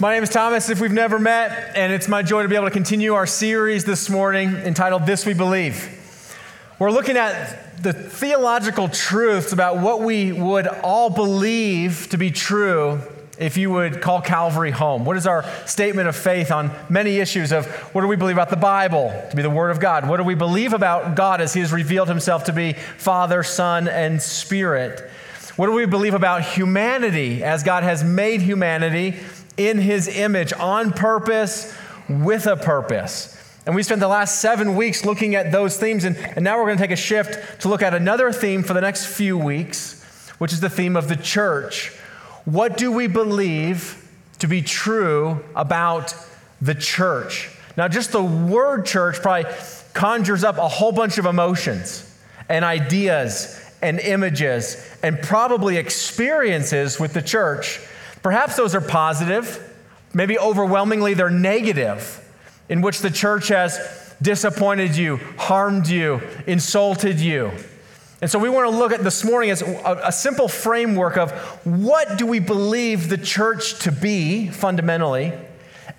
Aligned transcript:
My 0.00 0.14
name 0.14 0.22
is 0.22 0.30
Thomas, 0.30 0.70
if 0.70 0.80
we've 0.80 0.90
never 0.90 1.18
met, 1.18 1.76
and 1.76 1.92
it's 1.92 2.08
my 2.08 2.22
joy 2.22 2.42
to 2.42 2.48
be 2.48 2.56
able 2.56 2.68
to 2.68 2.70
continue 2.70 3.12
our 3.12 3.26
series 3.26 3.84
this 3.84 4.08
morning 4.08 4.48
entitled 4.48 5.04
This 5.04 5.26
We 5.26 5.34
Believe. 5.34 6.34
We're 6.78 6.90
looking 6.90 7.18
at 7.18 7.82
the 7.82 7.92
theological 7.92 8.88
truths 8.88 9.52
about 9.52 9.76
what 9.76 10.00
we 10.00 10.32
would 10.32 10.66
all 10.66 11.10
believe 11.10 12.08
to 12.12 12.16
be 12.16 12.30
true 12.30 13.02
if 13.38 13.58
you 13.58 13.68
would 13.72 14.00
call 14.00 14.22
Calvary 14.22 14.70
home. 14.70 15.04
What 15.04 15.18
is 15.18 15.26
our 15.26 15.44
statement 15.66 16.08
of 16.08 16.16
faith 16.16 16.50
on 16.50 16.70
many 16.88 17.18
issues 17.18 17.52
of 17.52 17.66
what 17.94 18.00
do 18.00 18.06
we 18.06 18.16
believe 18.16 18.36
about 18.36 18.48
the 18.48 18.56
Bible 18.56 19.12
to 19.28 19.36
be 19.36 19.42
the 19.42 19.50
Word 19.50 19.70
of 19.70 19.80
God? 19.80 20.08
What 20.08 20.16
do 20.16 20.24
we 20.24 20.34
believe 20.34 20.72
about 20.72 21.14
God 21.14 21.42
as 21.42 21.52
He 21.52 21.60
has 21.60 21.74
revealed 21.74 22.08
Himself 22.08 22.44
to 22.44 22.54
be 22.54 22.72
Father, 22.72 23.42
Son, 23.42 23.86
and 23.86 24.22
Spirit? 24.22 25.10
What 25.56 25.66
do 25.66 25.72
we 25.72 25.84
believe 25.84 26.14
about 26.14 26.40
humanity 26.40 27.44
as 27.44 27.62
God 27.62 27.82
has 27.82 28.02
made 28.02 28.40
humanity 28.40 29.16
in 29.68 29.78
his 29.78 30.08
image 30.08 30.54
on 30.54 30.90
purpose 30.92 31.76
with 32.08 32.46
a 32.46 32.56
purpose. 32.56 33.36
And 33.66 33.74
we 33.74 33.82
spent 33.82 34.00
the 34.00 34.08
last 34.08 34.40
seven 34.40 34.74
weeks 34.74 35.04
looking 35.04 35.34
at 35.34 35.52
those 35.52 35.76
themes, 35.76 36.04
and, 36.04 36.16
and 36.16 36.42
now 36.42 36.58
we're 36.58 36.64
going 36.64 36.78
to 36.78 36.82
take 36.82 36.90
a 36.90 36.96
shift 36.96 37.60
to 37.60 37.68
look 37.68 37.82
at 37.82 37.92
another 37.92 38.32
theme 38.32 38.62
for 38.62 38.72
the 38.72 38.80
next 38.80 39.06
few 39.06 39.36
weeks, 39.36 40.02
which 40.38 40.54
is 40.54 40.60
the 40.60 40.70
theme 40.70 40.96
of 40.96 41.08
the 41.08 41.16
church. 41.16 41.90
What 42.46 42.78
do 42.78 42.90
we 42.90 43.06
believe 43.06 44.08
to 44.38 44.46
be 44.46 44.62
true 44.62 45.44
about 45.54 46.14
the 46.62 46.74
church? 46.74 47.50
Now, 47.76 47.86
just 47.86 48.12
the 48.12 48.24
word 48.24 48.86
church 48.86 49.20
probably 49.20 49.52
conjures 49.92 50.42
up 50.42 50.56
a 50.56 50.68
whole 50.68 50.92
bunch 50.92 51.18
of 51.18 51.26
emotions 51.26 52.18
and 52.48 52.64
ideas 52.64 53.60
and 53.82 54.00
images 54.00 54.88
and 55.02 55.20
probably 55.20 55.76
experiences 55.76 56.98
with 56.98 57.12
the 57.12 57.22
church 57.22 57.78
Perhaps 58.22 58.56
those 58.56 58.74
are 58.74 58.80
positive, 58.80 59.74
maybe 60.12 60.38
overwhelmingly 60.38 61.14
they're 61.14 61.30
negative, 61.30 62.26
in 62.68 62.82
which 62.82 63.00
the 63.00 63.10
church 63.10 63.48
has 63.48 64.14
disappointed 64.20 64.96
you, 64.96 65.16
harmed 65.38 65.88
you, 65.88 66.20
insulted 66.46 67.18
you. 67.18 67.50
And 68.20 68.30
so 68.30 68.38
we 68.38 68.50
want 68.50 68.70
to 68.70 68.76
look 68.76 68.92
at 68.92 69.02
this 69.02 69.24
morning 69.24 69.50
as 69.50 69.62
a, 69.62 70.12
simple 70.12 70.46
framework 70.46 71.16
of 71.16 71.30
what 71.64 72.18
do 72.18 72.26
we 72.26 72.38
believe 72.38 73.08
the 73.08 73.16
church 73.16 73.78
to 73.80 73.92
be 73.92 74.48
fundamentally? 74.48 75.32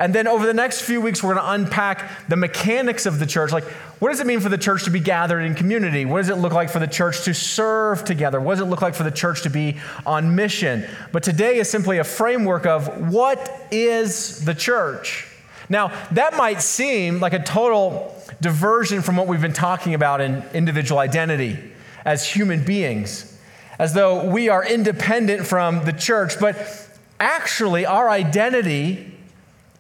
And 0.02 0.16
then 0.16 0.28
over 0.28 0.48
the 0.48 0.54
next 0.56 0.82
few 0.82 1.00
weeks, 1.00 1.22
we're 1.22 1.36
going 1.36 1.46
to 1.46 1.52
unpack 1.52 2.28
the 2.28 2.36
mechanics 2.36 3.06
of 3.06 3.20
the 3.20 3.28
church. 3.28 3.52
Like, 3.52 3.66
what 4.00 4.10
does 4.10 4.20
it 4.20 4.26
mean 4.26 4.40
for 4.40 4.50
the 4.50 4.58
church 4.58 4.86
to 4.86 4.90
be 4.90 5.00
gathered 5.00 5.42
in 5.42 5.54
community? 5.54 6.06
What 6.06 6.18
does 6.18 6.30
it 6.30 6.38
look 6.38 6.54
like 6.54 6.72
for 6.72 6.80
the 6.80 6.88
church 6.88 7.24
to 7.26 7.36
serve 7.36 8.04
together? 8.04 8.42
What 8.42 8.56
does 8.56 8.62
it 8.62 8.66
look 8.66 8.82
like 8.82 8.96
for 8.96 9.04
the 9.04 9.12
church 9.12 9.44
to 9.44 9.52
be 9.52 9.78
on 10.04 10.36
mission? 10.36 10.88
But 11.12 11.22
today 11.22 11.58
is 11.58 11.70
simply 11.70 12.00
a 12.00 12.04
framework 12.04 12.66
of 12.66 13.12
what 13.14 13.68
is 13.70 14.44
the 14.44 14.56
church? 14.56 15.28
Now, 15.70 15.90
that 16.14 16.36
might 16.36 16.64
seem 16.64 17.20
like 17.20 17.34
a 17.34 17.44
total 17.44 18.20
diversion 18.42 19.04
from 19.04 19.18
what 19.18 19.28
we've 19.28 19.40
been 19.40 19.54
talking 19.54 19.94
about 19.94 20.20
in 20.20 20.44
individual 20.56 20.98
identity 20.98 21.60
as 22.06 22.28
human 22.28 22.64
beings, 22.66 23.40
as 23.78 23.94
though 23.94 24.28
we 24.28 24.50
are 24.50 24.66
independent 24.66 25.46
from 25.46 25.86
the 25.86 25.94
church. 25.94 26.40
But 26.40 26.90
actually, 27.20 27.86
our 27.86 28.10
identity 28.10 29.11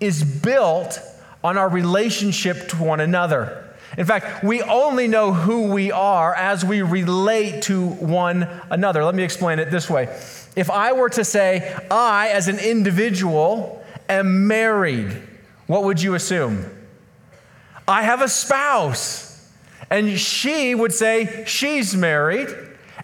is 0.01 0.23
built 0.23 0.99
on 1.43 1.57
our 1.57 1.69
relationship 1.69 2.67
to 2.69 2.83
one 2.83 2.99
another. 2.99 3.67
In 3.97 4.05
fact, 4.05 4.43
we 4.43 4.61
only 4.61 5.07
know 5.07 5.33
who 5.33 5.71
we 5.71 5.91
are 5.91 6.33
as 6.33 6.63
we 6.63 6.81
relate 6.81 7.63
to 7.63 7.87
one 7.87 8.43
another. 8.69 9.03
Let 9.03 9.15
me 9.15 9.23
explain 9.23 9.59
it 9.59 9.69
this 9.69 9.89
way. 9.89 10.03
If 10.55 10.69
I 10.69 10.93
were 10.93 11.09
to 11.09 11.23
say, 11.23 11.77
I, 11.89 12.29
as 12.29 12.47
an 12.47 12.59
individual, 12.59 13.83
am 14.07 14.47
married, 14.47 15.21
what 15.67 15.83
would 15.83 16.01
you 16.01 16.15
assume? 16.15 16.65
I 17.87 18.03
have 18.03 18.21
a 18.21 18.29
spouse. 18.29 19.27
And 19.89 20.17
she 20.17 20.73
would 20.73 20.93
say, 20.93 21.43
she's 21.45 21.95
married. 21.95 22.47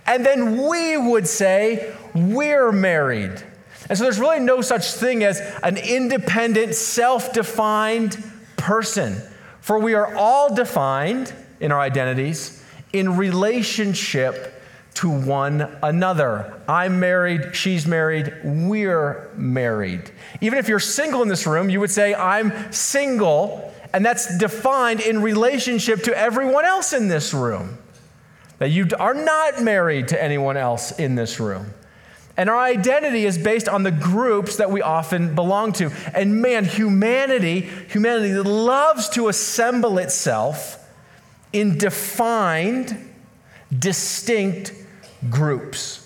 And 0.06 0.26
then 0.26 0.70
we 0.70 0.96
would 0.96 1.28
say, 1.28 1.94
we're 2.16 2.72
married. 2.72 3.44
And 3.90 3.98
so 3.98 4.04
there's 4.04 4.20
really 4.20 4.40
no 4.40 4.62
such 4.62 4.92
thing 4.94 5.24
as 5.24 5.40
an 5.64 5.78
independent, 5.78 6.76
self 6.76 7.34
defined 7.34 8.22
person. 8.58 9.22
For 9.62 9.80
we 9.80 9.94
are 9.94 10.16
all 10.16 10.54
defined 10.54 11.34
in 11.60 11.72
our 11.72 11.80
identities 11.80 12.64
in 12.94 13.18
relationship 13.18 14.54
to 14.96 15.10
one 15.10 15.78
another. 15.84 16.60
I'm 16.68 17.00
married, 17.00 17.56
she's 17.56 17.86
married, 17.86 18.34
we're 18.44 19.30
married. 19.36 20.10
Even 20.42 20.58
if 20.58 20.68
you're 20.68 20.80
single 20.80 21.22
in 21.22 21.28
this 21.28 21.46
room, 21.46 21.70
you 21.70 21.80
would 21.80 21.92
say, 21.92 22.16
I'm 22.16 22.72
single, 22.72 23.74
and 23.94 24.04
that's 24.04 24.38
defined 24.40 25.02
in 25.02 25.22
relationship 25.22 26.04
to 26.04 26.18
everyone 26.18 26.66
else 26.66 26.94
in 26.94 27.10
this 27.10 27.34
room. 27.34 27.78
That 28.58 28.70
you 28.70 28.88
are 29.00 29.14
not 29.14 29.62
married 29.62 30.08
to 30.08 30.22
anyone 30.22 30.58
else 30.58 30.98
in 30.98 31.14
this 31.14 31.40
room. 31.40 31.68
And 32.38 32.52
our 32.52 32.60
identity 32.60 33.26
is 33.26 33.38
based 33.38 33.68
on 33.68 33.82
the 33.82 33.92
groups 33.92 34.58
that 34.58 34.70
we 34.70 34.84
often 34.84 35.34
belong 35.34 35.74
to. 35.74 35.92
And 36.14 36.40
man, 36.42 36.66
humanity, 36.66 37.62
humanity 37.62 38.34
loves 38.36 39.10
to 39.10 39.28
assemble 39.28 39.98
itself 39.98 40.88
in 41.52 41.80
defined, 41.80 43.12
distinct 43.78 44.72
groups. 45.32 46.04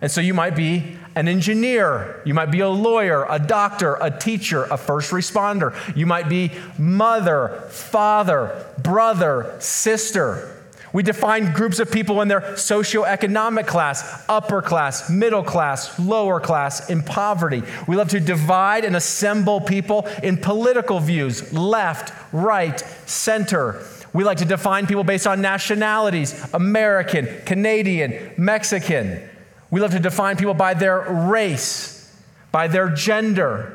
And 0.00 0.10
so 0.10 0.20
you 0.20 0.34
might 0.34 0.56
be 0.56 0.96
an 1.14 1.28
engineer, 1.28 2.22
you 2.24 2.34
might 2.34 2.50
be 2.50 2.60
a 2.60 2.68
lawyer, 2.68 3.26
a 3.28 3.38
doctor, 3.38 3.96
a 4.00 4.10
teacher, 4.10 4.64
a 4.64 4.76
first 4.76 5.10
responder. 5.10 5.74
You 5.96 6.06
might 6.06 6.28
be 6.28 6.52
mother, 6.76 7.64
father, 7.70 8.66
brother, 8.82 9.56
sister. 9.58 10.57
We 10.92 11.02
define 11.02 11.52
groups 11.52 11.78
of 11.78 11.90
people 11.90 12.22
in 12.22 12.28
their 12.28 12.40
socioeconomic 12.40 13.66
class, 13.66 14.24
upper 14.28 14.62
class, 14.62 15.10
middle 15.10 15.42
class, 15.42 15.98
lower 15.98 16.40
class, 16.40 16.88
in 16.88 17.02
poverty. 17.02 17.62
We 17.86 17.96
love 17.96 18.08
to 18.10 18.20
divide 18.20 18.84
and 18.84 18.96
assemble 18.96 19.60
people 19.60 20.06
in 20.22 20.38
political 20.38 20.98
views, 21.00 21.52
left, 21.52 22.12
right, 22.32 22.78
center. 23.06 23.84
We 24.12 24.24
like 24.24 24.38
to 24.38 24.46
define 24.46 24.86
people 24.86 25.04
based 25.04 25.26
on 25.26 25.42
nationalities 25.42 26.52
American, 26.54 27.28
Canadian, 27.44 28.32
Mexican. 28.38 29.28
We 29.70 29.80
love 29.80 29.90
to 29.90 30.00
define 30.00 30.36
people 30.36 30.54
by 30.54 30.74
their 30.74 31.00
race, 31.00 32.16
by 32.50 32.68
their 32.68 32.88
gender. 32.88 33.74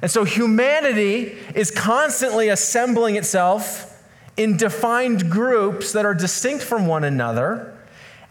And 0.00 0.10
so 0.10 0.24
humanity 0.24 1.36
is 1.54 1.70
constantly 1.70 2.48
assembling 2.48 3.16
itself 3.16 3.89
in 4.36 4.56
defined 4.56 5.30
groups 5.30 5.92
that 5.92 6.04
are 6.04 6.14
distinct 6.14 6.64
from 6.64 6.86
one 6.86 7.04
another, 7.04 7.76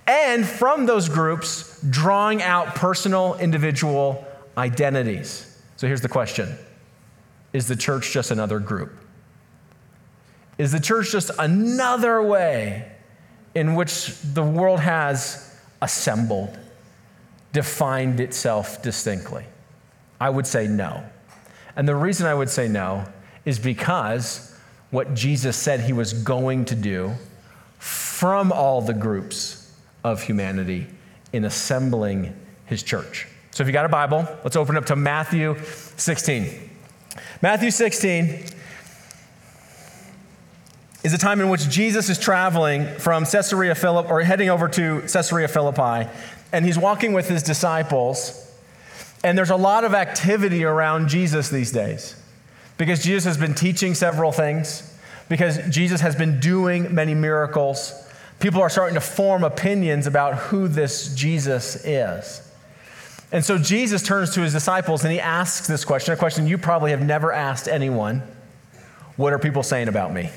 and 0.07 0.45
from 0.45 0.85
those 0.87 1.07
groups, 1.07 1.79
drawing 1.89 2.41
out 2.41 2.73
personal, 2.73 3.35
individual 3.35 4.25
identities. 4.57 5.45
So 5.75 5.87
here's 5.87 6.01
the 6.01 6.09
question 6.09 6.57
Is 7.53 7.67
the 7.67 7.75
church 7.75 8.11
just 8.11 8.31
another 8.31 8.59
group? 8.59 8.91
Is 10.57 10.71
the 10.71 10.79
church 10.79 11.11
just 11.11 11.31
another 11.39 12.21
way 12.21 12.91
in 13.55 13.75
which 13.75 14.19
the 14.33 14.43
world 14.43 14.79
has 14.81 15.57
assembled, 15.81 16.57
defined 17.53 18.19
itself 18.19 18.81
distinctly? 18.81 19.45
I 20.19 20.29
would 20.29 20.45
say 20.45 20.67
no. 20.67 21.03
And 21.75 21.87
the 21.87 21.95
reason 21.95 22.27
I 22.27 22.33
would 22.33 22.49
say 22.49 22.67
no 22.67 23.05
is 23.45 23.57
because 23.57 24.48
what 24.91 25.13
Jesus 25.13 25.55
said 25.55 25.81
he 25.81 25.93
was 25.93 26.13
going 26.13 26.65
to 26.65 26.75
do 26.75 27.13
from 27.77 28.51
all 28.51 28.81
the 28.81 28.93
groups 28.93 29.71
of 30.03 30.23
humanity 30.23 30.87
in 31.31 31.45
assembling 31.45 32.35
his 32.65 32.83
church. 32.83 33.27
So 33.51 33.61
if 33.63 33.67
you 33.67 33.73
got 33.73 33.85
a 33.85 33.89
Bible, 33.89 34.27
let's 34.43 34.55
open 34.55 34.77
up 34.77 34.85
to 34.87 34.95
Matthew 34.95 35.57
16. 35.97 36.69
Matthew 37.41 37.71
16 37.71 38.45
is 41.03 41.13
a 41.13 41.17
time 41.17 41.39
in 41.39 41.49
which 41.49 41.69
Jesus 41.69 42.09
is 42.09 42.19
traveling 42.19 42.85
from 42.99 43.25
Caesarea 43.25 43.75
Philippi 43.75 44.09
or 44.09 44.21
heading 44.21 44.49
over 44.49 44.67
to 44.69 45.01
Caesarea 45.01 45.47
Philippi, 45.47 46.09
and 46.51 46.65
he's 46.65 46.77
walking 46.77 47.13
with 47.13 47.29
his 47.29 47.43
disciples. 47.43 48.45
And 49.23 49.37
there's 49.37 49.49
a 49.49 49.55
lot 49.55 49.83
of 49.83 49.93
activity 49.93 50.63
around 50.63 51.09
Jesus 51.09 51.49
these 51.49 51.71
days 51.71 52.18
because 52.79 53.03
Jesus 53.03 53.25
has 53.25 53.37
been 53.37 53.53
teaching 53.53 53.93
several 53.93 54.31
things, 54.31 54.97
because 55.27 55.59
Jesus 55.69 55.99
has 55.99 56.15
been 56.15 56.39
doing 56.39 56.95
many 56.95 57.13
miracles. 57.13 58.07
People 58.39 58.61
are 58.61 58.69
starting 58.69 58.95
to 58.95 59.01
form 59.01 59.43
opinions 59.43 60.07
about 60.07 60.35
who 60.35 60.69
this 60.69 61.13
Jesus 61.13 61.85
is. 61.85 62.41
And 63.33 63.43
so 63.43 63.57
Jesus 63.57 64.01
turns 64.01 64.33
to 64.35 64.41
his 64.41 64.53
disciples 64.53 65.03
and 65.03 65.11
he 65.11 65.19
asks 65.19 65.67
this 65.67 65.83
question, 65.83 66.13
a 66.13 66.17
question 66.17 66.47
you 66.47 66.57
probably 66.57 66.91
have 66.91 67.03
never 67.03 67.31
asked 67.31 67.67
anyone 67.67 68.23
What 69.17 69.33
are 69.33 69.39
people 69.39 69.61
saying 69.61 69.89
about 69.89 70.13
me? 70.13 70.29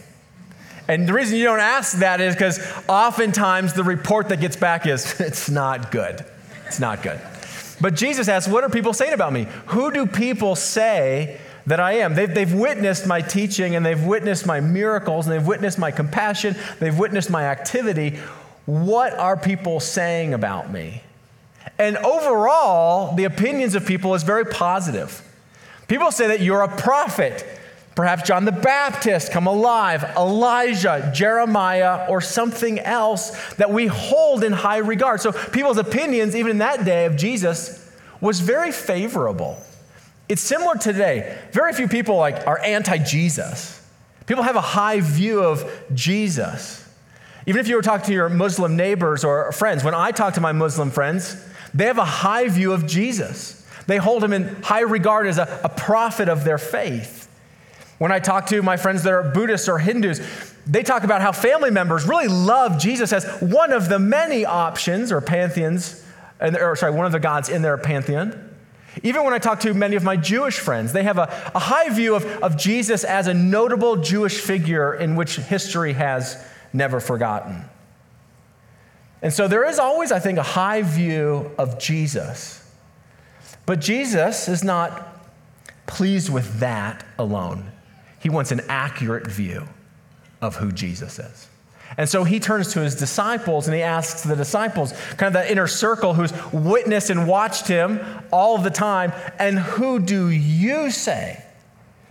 And 0.89 1.09
the 1.09 1.13
reason 1.13 1.39
you 1.39 1.45
don't 1.45 1.61
ask 1.61 2.01
that 2.01 2.21
is 2.21 2.35
because 2.35 2.59
oftentimes 2.89 3.73
the 3.73 3.85
report 3.85 4.29
that 4.31 4.41
gets 4.41 4.57
back 4.57 4.85
is 4.85 5.21
it's 5.21 5.49
not 5.49 5.93
good. 5.93 6.25
It's 6.67 6.81
not 6.81 7.05
good. 7.05 7.21
But 7.81 7.95
Jesus 7.95 8.27
asks, 8.27 8.51
What 8.51 8.65
are 8.65 8.69
people 8.69 8.93
saying 8.93 9.13
about 9.13 9.33
me? 9.33 9.47
Who 9.67 9.93
do 9.93 10.07
people 10.07 10.57
say 10.57 11.39
that 11.67 11.81
I 11.81 11.95
am? 11.95 12.15
They've, 12.15 12.33
they've 12.33 12.53
witnessed 12.53 13.07
my 13.07 13.21
teaching 13.21 13.75
and 13.75 13.85
they've 13.85 14.03
witnessed 14.03 14.47
my 14.47 14.61
miracles 14.61 15.27
and 15.27 15.35
they've 15.35 15.47
witnessed 15.47 15.79
my 15.79 15.91
compassion, 15.91 16.57
they've 16.81 16.99
witnessed 16.99 17.31
my 17.31 17.45
activity. 17.45 18.19
What 18.67 19.15
are 19.15 19.37
people 19.37 19.81
saying 19.81 20.35
about 20.35 20.73
me? 20.73 21.03
And 21.79 21.97
overall, 21.99 23.15
the 23.15 23.25
opinions 23.25 23.75
of 23.75 23.87
people 23.87 24.15
is 24.15 24.23
very 24.23 24.45
positive. 24.45 25.23
People 25.89 26.11
say 26.11 26.29
that 26.29 26.41
you're 26.41 26.63
a 26.63 26.77
prophet. 26.77 27.45
Perhaps 27.95 28.23
John 28.23 28.45
the 28.45 28.53
Baptist 28.53 29.33
come 29.33 29.47
alive, 29.47 30.03
Elijah, 30.17 31.11
Jeremiah, 31.15 32.07
or 32.09 32.21
something 32.21 32.79
else 32.81 33.55
that 33.55 33.71
we 33.71 33.87
hold 33.87 34.45
in 34.45 34.53
high 34.53 34.79
regard. 34.79 35.21
So 35.21 35.33
people's 35.33 35.77
opinions, 35.77 36.35
even 36.35 36.53
in 36.53 36.59
that 36.59 36.85
day 36.85 37.05
of 37.05 37.17
Jesus, 37.17 37.91
was 38.21 38.41
very 38.41 38.73
favorable. 38.73 39.59
It's 40.33 40.41
similar 40.41 40.77
today. 40.77 41.37
Very 41.51 41.75
few 41.75 41.89
people 41.89 42.17
like 42.17 42.47
are 42.47 42.59
anti-Jesus. 42.59 43.87
People 44.25 44.45
have 44.45 44.57
a 44.57 44.63
high 44.63 45.01
view 45.01 45.43
of 45.43 45.71
Jesus. 45.93 46.89
Even 47.47 47.61
if 47.61 47.69
you 47.69 47.77
were 47.77 47.83
talking 47.83 48.07
to 48.07 48.15
your 48.15 48.31
Muslim 48.31 48.75
neighbors 48.75 49.25
or 49.25 49.53
friends, 49.53 49.85
when 49.85 49.93
I 49.93 50.11
talk 50.11 50.33
to 50.35 50.41
my 50.41 50.53
Muslim 50.53 50.91
friends, 50.91 51.37
they 51.75 51.85
have 51.85 51.99
a 51.99 52.07
high 52.07 52.49
view 52.49 52.73
of 52.73 52.87
Jesus. 52.87 53.69
They 53.87 53.99
hold 53.99 54.25
him 54.25 54.33
in 54.33 54.63
high 54.63 54.81
regard 54.81 55.27
as 55.27 55.37
a, 55.37 55.61
a 55.65 55.69
prophet 55.69 56.31
of 56.31 56.45
their 56.45 56.57
faith. 56.57 57.29
When 57.99 58.11
I 58.11 58.19
talk 58.19 58.47
to 58.47 58.63
my 58.63 58.79
friends 58.79 59.03
that 59.03 59.13
are 59.13 59.23
Buddhists 59.35 59.69
or 59.69 59.81
Hindus, 59.81 60.23
they 60.67 60.83
talk 60.83 61.05
about 61.05 61.21
how 61.21 61.33
family 61.33 61.71
members 61.71 62.09
really 62.09 62.29
love 62.29 62.79
Jesus 62.79 63.13
as 63.13 63.27
one 63.43 63.71
of 63.71 63.91
the 63.91 63.99
many 63.99 64.47
options 64.47 65.13
or 65.13 65.21
pantheons, 65.21 66.03
or 66.41 66.75
sorry, 66.75 66.93
one 66.93 67.05
of 67.05 67.13
the 67.13 67.21
gods 67.21 67.51
in 67.51 67.61
their 67.61 67.77
pantheon. 67.77 68.49
Even 69.03 69.25
when 69.25 69.33
I 69.33 69.39
talk 69.39 69.61
to 69.61 69.75
many 69.75 69.97
of 69.97 70.05
my 70.05 70.17
Jewish 70.17 70.59
friends, 70.59 70.93
they 70.93 71.03
have 71.05 71.19
a, 71.19 71.23
a 71.55 71.59
high 71.59 71.89
view 71.89 72.15
of, 72.15 72.25
of 72.43 72.57
Jesus 72.57 73.05
as 73.05 73.27
a 73.27 73.35
notable 73.35 73.97
Jewish 73.97 74.41
figure 74.41 74.95
in 74.95 75.17
which 75.17 75.37
history 75.37 75.95
has 75.95 76.43
never 76.73 77.01
forgotten. 77.01 77.65
And 79.23 79.33
so 79.33 79.49
there 79.49 79.65
is 79.65 79.79
always, 79.79 80.13
I 80.13 80.19
think, 80.19 80.39
a 80.39 80.43
high 80.43 80.83
view 80.83 81.51
of 81.57 81.79
Jesus. 81.79 82.59
But 83.65 83.81
Jesus 83.81 84.49
is 84.49 84.65
not 84.65 85.17
pleased 85.87 86.31
with 86.31 86.59
that 86.61 87.05
alone. 87.19 87.71
He 88.19 88.29
wants 88.29 88.53
an 88.53 88.63
accurate 88.69 89.27
view 89.27 89.69
of 90.41 90.57
who 90.57 90.73
Jesus 90.73 91.19
is. 91.19 91.49
And 91.97 92.09
so 92.09 92.25
he 92.25 92.41
turns 92.41 92.73
to 92.73 92.81
his 92.81 92.95
disciples 92.95 93.69
and 93.69 93.75
he 93.75 93.83
asks 93.83 94.23
the 94.23 94.37
disciples, 94.37 94.93
kind 95.17 95.29
of 95.29 95.33
that 95.35 95.51
inner 95.51 95.67
circle 95.67 96.15
who's 96.15 96.33
witnessed 96.53 97.11
and 97.11 97.29
watched 97.29 97.69
him 97.69 98.01
all 98.33 98.59
the 98.59 98.71
time, 98.71 99.13
and 99.39 99.59
who 99.59 99.99
do 99.99 100.29
you 100.29 100.91
say? 100.91 101.45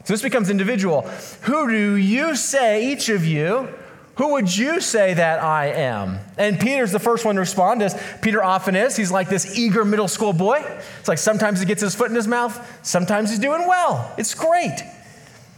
So 0.03 0.13
this 0.13 0.21
becomes 0.21 0.49
individual. 0.49 1.01
Who 1.43 1.69
do 1.69 1.95
you 1.95 2.35
say, 2.35 2.91
each 2.91 3.09
of 3.09 3.25
you, 3.25 3.69
who 4.15 4.33
would 4.33 4.55
you 4.55 4.81
say 4.81 5.13
that 5.13 5.41
I 5.41 5.67
am? 5.67 6.19
And 6.37 6.59
Peter's 6.59 6.91
the 6.91 6.99
first 6.99 7.23
one 7.25 7.35
to 7.35 7.41
respond, 7.41 7.81
as 7.81 7.99
Peter 8.21 8.43
often 8.43 8.75
is. 8.75 8.95
He's 8.95 9.11
like 9.11 9.29
this 9.29 9.57
eager 9.57 9.85
middle 9.85 10.07
school 10.07 10.33
boy. 10.33 10.63
It's 10.99 11.07
like 11.07 11.17
sometimes 11.17 11.59
he 11.59 11.65
gets 11.65 11.81
his 11.81 11.95
foot 11.95 12.09
in 12.09 12.15
his 12.15 12.27
mouth, 12.27 12.85
sometimes 12.85 13.29
he's 13.29 13.39
doing 13.39 13.67
well. 13.67 14.13
It's 14.17 14.35
great. 14.35 14.79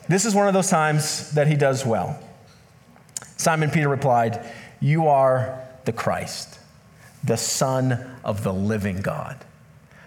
This 0.07 0.25
is 0.25 0.35
one 0.35 0.47
of 0.47 0.53
those 0.53 0.69
times 0.69 1.31
that 1.31 1.47
he 1.47 1.55
does 1.55 1.85
well. 1.85 2.19
Simon 3.43 3.69
Peter 3.69 3.89
replied, 3.89 4.43
You 4.79 5.07
are 5.07 5.61
the 5.85 5.93
Christ, 5.93 6.59
the 7.23 7.37
Son 7.37 8.17
of 8.23 8.43
the 8.43 8.53
living 8.53 9.01
God. 9.01 9.37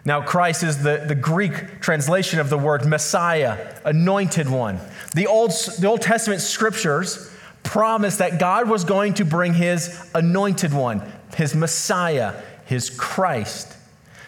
Now, 0.05 0.23
Christ 0.23 0.63
is 0.63 0.83
the, 0.83 1.05
the 1.07 1.15
Greek 1.15 1.81
translation 1.81 2.39
of 2.39 2.49
the 2.49 2.59
word 2.59 2.87
Messiah, 2.87 3.75
anointed 3.85 4.49
one. 4.49 4.81
The 5.15 5.27
Old, 5.27 5.51
the 5.79 5.87
Old 5.87 6.01
Testament 6.01 6.41
scriptures 6.41 7.33
promised 7.63 8.19
that 8.19 8.39
God 8.39 8.69
was 8.69 8.85
going 8.85 9.15
to 9.15 9.25
bring 9.25 9.55
his 9.55 10.09
anointed 10.15 10.73
one, 10.73 11.03
his 11.37 11.55
Messiah, 11.55 12.35
his 12.65 12.91
Christ 12.91 13.77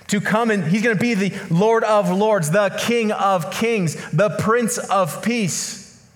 to 0.08 0.20
come 0.20 0.50
and 0.50 0.64
he's 0.64 0.82
going 0.82 0.96
to 0.96 1.00
be 1.00 1.14
the 1.14 1.32
Lord 1.50 1.84
of 1.84 2.10
Lords, 2.10 2.50
the 2.50 2.70
King 2.78 3.12
of 3.12 3.50
Kings, 3.50 3.94
the 4.10 4.30
Prince 4.30 4.78
of 4.78 5.22
Peace, 5.22 6.06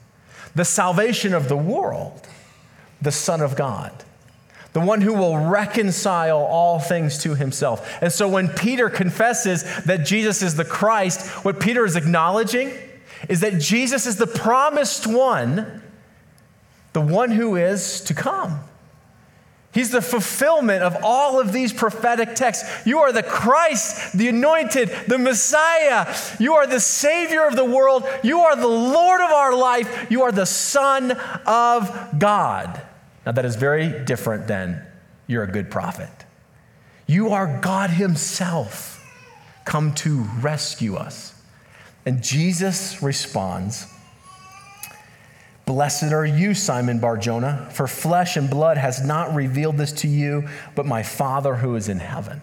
the 0.55 0.65
salvation 0.65 1.33
of 1.35 1.49
the 1.49 1.57
world, 1.57 2.27
the 3.03 3.13
Son 3.13 3.41
of 3.41 3.57
God, 3.57 3.93
the 4.73 4.81
one 4.81 5.01
who 5.01 5.13
will 5.13 5.37
reconcile 5.37 6.39
all 6.39 6.79
things 6.79 7.19
to 7.19 7.35
himself. 7.35 7.99
And 8.01 8.13
so 8.13 8.29
when 8.29 8.49
Peter 8.49 8.89
confesses 8.89 9.65
that 9.85 10.07
Jesus 10.07 10.43
is 10.43 10.57
the 10.57 10.65
Christ, 10.65 11.45
what 11.45 11.61
Peter 11.61 11.85
is 11.85 11.97
acknowledging 11.97 12.73
is 13.29 13.41
that 13.41 13.61
Jesus 13.61 14.07
is 14.07 14.17
the 14.17 14.27
promised 14.27 15.07
one, 15.07 15.83
the 16.93 17.01
one 17.01 17.31
who 17.31 17.57
is 17.57 18.01
to 18.03 18.15
come. 18.15 18.61
He's 19.73 19.91
the 19.91 20.03
fulfillment 20.03 20.83
of 20.83 20.99
all 21.03 21.41
of 21.41 21.53
these 21.53 21.73
prophetic 21.73 22.35
texts. 22.35 22.87
You 22.87 22.99
are 22.99 23.13
the 23.13 23.23
Christ, 23.23 24.13
the 24.17 24.29
anointed, 24.29 24.91
the 25.09 25.19
Messiah. 25.19 26.15
You 26.39 26.55
are 26.55 26.67
the 26.67 26.81
Savior 26.81 27.47
of 27.47 27.57
the 27.57 27.65
world. 27.65 28.07
You 28.23 28.41
are 28.41 28.55
the 28.55 28.67
Lord 28.67 29.23
of 29.23 29.31
our 29.31 29.55
life. 29.55 30.09
You 30.11 30.23
are 30.23 30.33
the 30.33 30.45
Son 30.45 31.13
of 31.47 32.19
God. 32.19 32.83
Now, 33.25 33.33
that 33.33 33.45
is 33.45 33.57
very 33.57 34.05
different 34.05 34.47
than 34.47 34.85
you're 35.27 35.45
a 35.45 35.51
good 35.51 35.71
prophet. 35.71 36.11
You 37.07 37.31
are 37.31 37.61
God 37.61 37.91
Himself 37.91 38.99
come 39.65 39.95
to 39.95 40.23
rescue 40.41 40.97
us. 40.97 41.35
And 42.05 42.23
Jesus 42.23 43.03
responds 43.03 43.87
Blessed 45.65 46.13
are 46.13 46.27
you, 46.27 46.55
Simon 46.55 46.99
Barjona, 46.99 47.69
for 47.73 47.87
flesh 47.87 48.37
and 48.37 48.51
blood 48.51 48.77
has 48.77 49.05
not 49.05 49.35
revealed 49.35 49.79
this 49.79 49.93
to 49.93 50.09
you, 50.09 50.49
but 50.75 50.87
my 50.87 51.03
Father 51.03 51.55
who 51.55 51.77
is 51.77 51.89
in 51.89 52.01
heaven. 52.01 52.43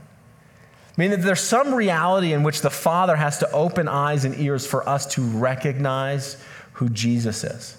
Meaning 0.97 1.19
that 1.19 1.25
there's 1.25 1.41
some 1.41 1.73
reality 1.73 2.33
in 2.33 2.43
which 2.43 2.61
the 2.61 2.69
Father 2.69 3.15
has 3.17 3.37
to 3.39 3.51
open 3.51 3.87
eyes 3.87 4.23
and 4.23 4.39
ears 4.39 4.65
for 4.65 4.87
us 4.87 5.05
to 5.13 5.21
recognize 5.21 6.41
who 6.73 6.89
Jesus 6.89 7.43
is. 7.43 7.77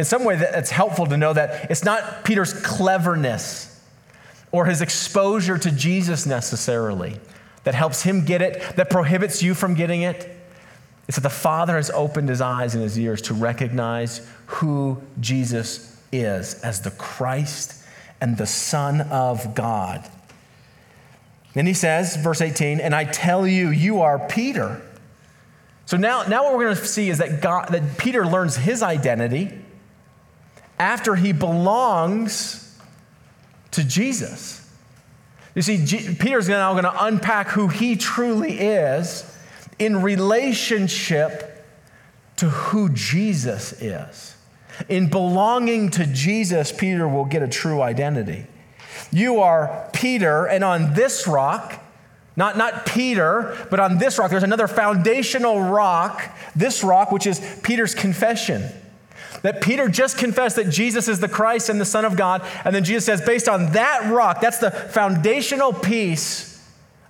In 0.00 0.06
some 0.06 0.24
way, 0.24 0.34
it's 0.34 0.70
helpful 0.70 1.04
to 1.08 1.16
know 1.18 1.34
that 1.34 1.70
it's 1.70 1.84
not 1.84 2.24
Peter's 2.24 2.54
cleverness 2.54 3.78
or 4.50 4.64
his 4.64 4.80
exposure 4.80 5.58
to 5.58 5.70
Jesus 5.70 6.24
necessarily 6.24 7.20
that 7.64 7.74
helps 7.74 8.00
him 8.00 8.24
get 8.24 8.40
it, 8.40 8.76
that 8.76 8.88
prohibits 8.88 9.42
you 9.42 9.52
from 9.52 9.74
getting 9.74 10.00
it. 10.00 10.34
It's 11.06 11.18
that 11.18 11.22
the 11.22 11.28
Father 11.28 11.76
has 11.76 11.90
opened 11.90 12.30
his 12.30 12.40
eyes 12.40 12.74
and 12.74 12.82
his 12.82 12.98
ears 12.98 13.20
to 13.20 13.34
recognize 13.34 14.26
who 14.46 15.02
Jesus 15.20 16.00
is 16.10 16.54
as 16.62 16.80
the 16.80 16.92
Christ 16.92 17.84
and 18.22 18.38
the 18.38 18.46
Son 18.46 19.02
of 19.02 19.54
God. 19.54 20.08
Then 21.52 21.66
he 21.66 21.74
says, 21.74 22.16
verse 22.16 22.40
18, 22.40 22.80
and 22.80 22.94
I 22.94 23.04
tell 23.04 23.46
you, 23.46 23.68
you 23.68 24.00
are 24.00 24.18
Peter. 24.18 24.80
So 25.84 25.98
now, 25.98 26.22
now 26.22 26.44
what 26.44 26.54
we're 26.54 26.64
going 26.64 26.76
to 26.76 26.86
see 26.86 27.10
is 27.10 27.18
that, 27.18 27.42
God, 27.42 27.68
that 27.68 27.98
Peter 27.98 28.24
learns 28.24 28.56
his 28.56 28.82
identity 28.82 29.59
after 30.80 31.14
he 31.14 31.30
belongs 31.30 32.74
to 33.70 33.84
Jesus. 33.84 34.66
You 35.54 35.60
see, 35.60 35.84
G- 35.84 36.14
Peter's 36.18 36.48
now 36.48 36.72
going 36.72 36.84
to 36.84 37.04
unpack 37.04 37.48
who 37.48 37.68
he 37.68 37.96
truly 37.96 38.58
is 38.58 39.30
in 39.78 40.00
relationship 40.00 41.66
to 42.36 42.48
who 42.48 42.88
Jesus 42.88 43.72
is. 43.82 44.34
In 44.88 45.10
belonging 45.10 45.90
to 45.90 46.06
Jesus, 46.06 46.72
Peter 46.72 47.06
will 47.06 47.26
get 47.26 47.42
a 47.42 47.48
true 47.48 47.82
identity. 47.82 48.46
You 49.12 49.40
are 49.40 49.90
Peter, 49.92 50.46
and 50.46 50.64
on 50.64 50.94
this 50.94 51.28
rock, 51.28 51.78
not, 52.36 52.56
not 52.56 52.86
Peter, 52.86 53.66
but 53.70 53.80
on 53.80 53.98
this 53.98 54.18
rock, 54.18 54.30
there's 54.30 54.44
another 54.44 54.66
foundational 54.66 55.60
rock, 55.60 56.22
this 56.56 56.82
rock, 56.82 57.12
which 57.12 57.26
is 57.26 57.38
Peter's 57.62 57.94
confession. 57.94 58.62
That 59.42 59.62
Peter 59.62 59.88
just 59.88 60.18
confessed 60.18 60.56
that 60.56 60.70
Jesus 60.70 61.08
is 61.08 61.20
the 61.20 61.28
Christ 61.28 61.68
and 61.68 61.80
the 61.80 61.84
Son 61.84 62.04
of 62.04 62.16
God. 62.16 62.42
And 62.64 62.74
then 62.74 62.84
Jesus 62.84 63.06
says, 63.06 63.20
based 63.20 63.48
on 63.48 63.72
that 63.72 64.10
rock, 64.12 64.40
that's 64.40 64.58
the 64.58 64.70
foundational 64.70 65.72
piece 65.72 66.50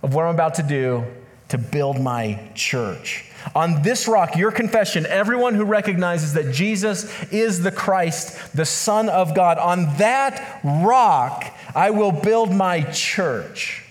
of 0.03 0.15
what 0.15 0.25
I'm 0.25 0.35
about 0.35 0.55
to 0.55 0.63
do 0.63 1.05
to 1.49 1.59
build 1.59 2.01
my 2.01 2.41
church. 2.55 3.25
On 3.55 3.83
this 3.83 4.07
rock, 4.07 4.37
your 4.37 4.53
confession, 4.53 5.07
everyone 5.07 5.55
who 5.55 5.65
recognizes 5.65 6.35
that 6.35 6.53
Jesus 6.53 7.11
is 7.33 7.63
the 7.63 7.73
Christ, 7.73 8.55
the 8.55 8.65
Son 8.65 9.09
of 9.09 9.35
God, 9.35 9.59
on 9.59 9.97
that 9.97 10.61
rock, 10.63 11.47
I 11.75 11.91
will 11.91 12.13
build 12.13 12.53
my 12.53 12.83
church. 12.83 13.85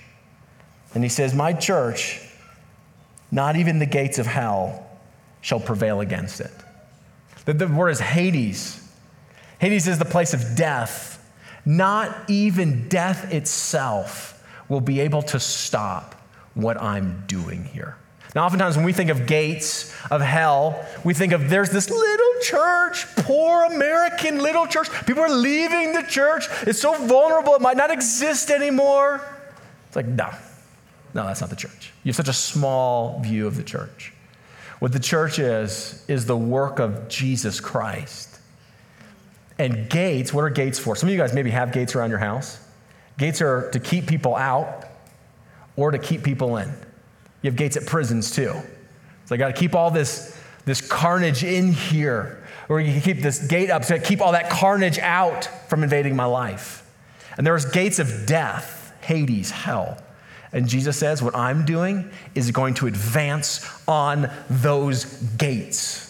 And 0.93 1.03
he 1.03 1.10
says, 1.10 1.34
My 1.34 1.53
church, 1.53 2.22
not 3.31 3.55
even 3.55 3.79
the 3.79 3.86
gates 3.86 4.19
of 4.19 4.25
hell 4.25 4.88
shall 5.41 5.60
prevail 5.60 6.00
against 6.00 6.39
it. 6.39 6.51
The, 7.46 7.53
the 7.53 7.67
word 7.67 7.89
is 7.89 8.00
Hades. 8.00 8.88
Hades 9.60 9.88
is 9.88 10.00
the 10.00 10.05
place 10.05 10.34
of 10.34 10.55
death. 10.55 11.15
Not 11.65 12.29
even 12.29 12.88
death 12.88 13.34
itself 13.34 14.36
will 14.69 14.81
be 14.81 15.00
able 15.01 15.22
to 15.24 15.39
stop 15.39 16.15
what 16.53 16.81
I'm 16.81 17.24
doing 17.27 17.65
here. 17.65 17.98
Now, 18.36 18.46
oftentimes 18.46 18.75
when 18.75 18.86
we 18.86 18.93
think 18.93 19.10
of 19.10 19.25
gates 19.25 19.93
of 20.12 20.22
hell, 20.22 20.86
we 21.03 21.15
think 21.15 21.34
of 21.34 21.50
there's 21.50 21.72
this 21.72 21.89
little 21.89 22.41
church, 22.41 23.08
poor 23.17 23.63
American 23.63 24.38
little 24.38 24.67
church. 24.67 24.89
People 25.08 25.24
are 25.24 25.31
leaving 25.31 25.93
the 25.93 26.03
church. 26.03 26.46
It's 26.62 26.79
so 26.79 26.93
vulnerable, 26.93 27.55
it 27.55 27.62
might 27.62 27.77
not 27.77 27.89
exist 27.89 28.51
anymore. 28.51 29.22
It's 29.88 29.96
like, 29.96 30.05
no, 30.05 30.29
no, 31.15 31.25
that's 31.25 31.41
not 31.41 31.50
the 31.50 31.55
church. 31.55 31.91
You 32.03 32.10
have 32.10 32.15
such 32.15 32.27
a 32.27 32.34
small 32.34 33.19
view 33.19 33.48
of 33.48 33.58
the 33.58 33.63
church. 33.63 34.13
What 34.79 34.93
the 34.93 35.00
church 35.00 35.39
is, 35.39 36.03
is 36.07 36.25
the 36.25 36.38
work 36.38 36.79
of 36.79 37.09
Jesus 37.09 37.59
Christ. 37.59 38.39
And 39.57 39.89
gates, 39.89 40.33
what 40.33 40.43
are 40.45 40.50
gates 40.50 40.79
for? 40.79 40.95
Some 40.95 41.09
of 41.09 41.13
you 41.13 41.19
guys 41.19 41.33
maybe 41.33 41.50
have 41.51 41.74
gates 41.74 41.95
around 41.95 42.09
your 42.09 42.19
house. 42.19 42.59
Gates 43.17 43.41
are 43.41 43.69
to 43.71 43.79
keep 43.79 44.07
people 44.07 44.36
out 44.36 44.86
or 45.75 45.91
to 45.91 45.98
keep 45.98 46.24
people 46.24 46.55
in. 46.57 46.69
You 47.41 47.50
have 47.50 47.57
gates 47.57 47.75
at 47.75 47.86
prisons 47.86 48.31
too. 48.31 48.53
So 49.25 49.36
I 49.36 49.38
got 49.38 49.48
to 49.48 49.53
keep 49.53 49.75
all 49.75 49.91
this, 49.91 50.38
this 50.63 50.79
carnage 50.79 51.43
in 51.43 51.74
here, 51.74 52.41
or 52.69 52.79
you 52.79 52.93
can 52.93 53.01
keep 53.01 53.21
this 53.21 53.45
gate 53.48 53.69
up 53.69 53.83
to 53.83 54.00
keep 54.00 54.21
all 54.21 54.31
that 54.31 54.50
carnage 54.50 54.98
out 55.00 55.45
from 55.67 55.83
invading 55.83 56.15
my 56.15 56.25
life. 56.25 56.89
And 57.38 57.45
there's 57.45 57.65
gates 57.65 58.00
of 58.00 58.25
death, 58.25 58.93
Hades, 59.01 59.51
hell. 59.51 59.98
And 60.51 60.68
Jesus 60.68 60.98
says, 60.98 61.22
What 61.22 61.36
I'm 61.36 61.65
doing 61.65 62.10
is 62.36 62.51
going 62.51 62.74
to 62.75 62.88
advance 62.88 63.65
on 63.88 64.29
those 64.50 65.06
gates. 65.38 66.06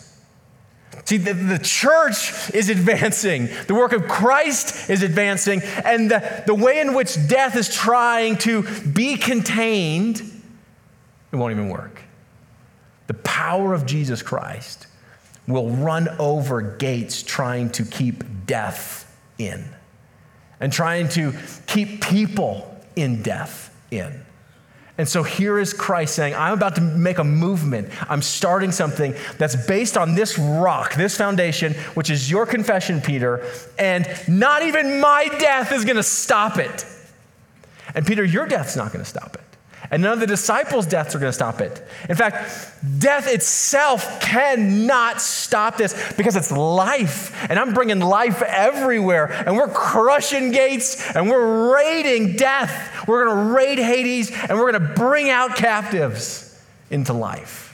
See, 1.06 1.18
the, 1.18 1.34
the, 1.34 1.58
church 1.58 2.54
is 2.54 2.70
advancing, 2.70 3.50
the 3.68 3.74
work 3.74 3.94
of 3.94 4.08
Christ 4.08 4.92
is 4.92 5.02
advancing, 5.02 5.62
and 5.64 6.12
the, 6.12 6.44
the 6.46 6.54
way 6.54 6.80
in 6.80 6.94
which 6.94 7.16
death 7.28 7.56
is 7.56 7.74
trying 7.74 8.38
to 8.40 8.64
be 8.84 9.18
contained 9.18 10.22
it 11.32 11.36
won't 11.36 11.52
even 11.52 11.70
work. 11.70 12.02
The 13.08 13.14
power 13.16 13.74
of 13.74 13.86
Jesus 13.86 14.22
Christ 14.22 14.88
will 15.48 15.70
run 15.70 16.10
over 16.20 16.62
gates 16.62 17.24
trying 17.24 17.72
to 17.72 17.84
keep 17.84 18.24
death 18.46 19.06
in 19.38 19.66
and 20.60 20.72
trying 20.72 21.10
to 21.10 21.34
keep 21.68 22.04
people 22.04 22.80
in 22.96 23.22
death 23.22 23.76
in. 23.90 24.26
And 25.00 25.08
so 25.08 25.24
here 25.24 25.58
is 25.58 25.74
Christ 25.74 26.14
saying, 26.14 26.36
I'm 26.36 26.52
about 26.52 26.76
to 26.76 26.82
make 26.82 27.20
a 27.20 27.24
movement. 27.24 27.88
I'm 28.10 28.22
starting 28.22 28.74
something 28.74 29.16
that's 29.38 29.56
based 29.66 29.96
on 29.96 30.14
this 30.14 30.38
rock, 30.38 30.96
this 30.96 31.16
foundation, 31.16 31.74
which 31.94 32.10
is 32.10 32.30
your 32.30 32.46
confession, 32.46 33.00
Peter, 33.00 33.42
and 33.78 34.06
not 34.28 34.62
even 34.62 35.00
my 35.00 35.30
death 35.40 35.72
is 35.72 35.86
going 35.86 35.96
to 35.96 36.04
stop 36.04 36.58
it. 36.58 36.86
And 37.96 38.06
Peter, 38.06 38.26
your 38.26 38.46
death's 38.46 38.76
not 38.76 38.92
going 38.92 39.04
to 39.04 39.10
stop 39.10 39.36
it. 39.36 39.39
And 39.92 40.04
none 40.04 40.14
of 40.14 40.20
the 40.20 40.28
disciples' 40.28 40.86
deaths 40.86 41.16
are 41.16 41.20
going 41.20 41.30
to 41.30 41.34
stop 41.34 41.62
it. 41.62 41.84
In 42.08 42.16
fact, 42.16 43.00
death 43.00 43.28
itself 43.28 44.22
cannot 44.22 45.20
stop 45.20 45.78
this 45.78 46.14
because 46.14 46.36
it's 46.36 46.52
life. 46.52 47.36
And 47.50 47.58
I'm 47.58 47.74
bringing 47.74 48.00
life 48.00 48.44
everywhere. 48.44 49.32
And 49.32 49.56
we're 49.58 49.68
crushing 49.68 50.52
gates 50.52 51.16
and 51.16 51.28
we're 51.28 51.74
raiding 51.76 52.36
death. 52.36 53.08
We're 53.08 53.26
going 53.26 53.36
to 53.36 53.54
raid 53.56 53.80
Hades 53.80 54.32
and 54.32 54.60
we're 54.60 54.72
going 54.72 54.88
to 54.88 54.94
bring 54.94 55.32
out 55.32 55.56
captives 55.56 56.64
into 56.92 57.14
life. 57.14 57.66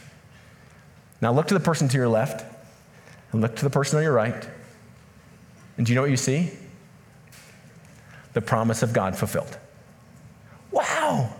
Now 1.22 1.34
look 1.34 1.48
to 1.48 1.53
the 1.53 1.60
person 1.60 1.89
to 1.89 1.98
your 1.98 2.07
left 2.07 2.45
and 3.34 3.41
look 3.41 3.57
to 3.57 3.63
the 3.63 3.69
person 3.69 3.98
on 3.98 4.03
your 4.03 4.13
right. 4.13 4.48
And 5.77 5.86
do 5.86 5.91
you 5.91 5.95
know 5.95 6.01
what 6.01 6.12
you 6.12 6.17
see? 6.17 6.51
The 8.31 8.41
promise 8.41 8.84
of 8.84 8.93
God 8.93 9.17
fulfilled. 9.17 9.57
Wow. 10.72 11.34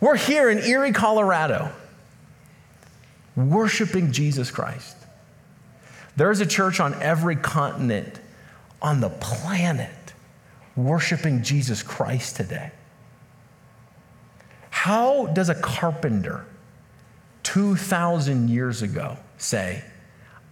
We're 0.00 0.16
here 0.16 0.50
in 0.50 0.58
Erie, 0.58 0.92
Colorado, 0.92 1.72
worshiping 3.34 4.12
Jesus 4.12 4.50
Christ. 4.50 4.96
There's 6.16 6.40
a 6.40 6.46
church 6.46 6.80
on 6.80 6.94
every 7.02 7.36
continent 7.36 8.20
on 8.82 9.00
the 9.00 9.08
planet 9.08 9.90
worshiping 10.76 11.42
Jesus 11.42 11.82
Christ 11.82 12.36
today. 12.36 12.72
How 14.70 15.26
does 15.26 15.48
a 15.48 15.54
carpenter 15.54 16.44
2,000 17.42 18.50
years 18.50 18.82
ago 18.82 19.16
say, 19.38 19.82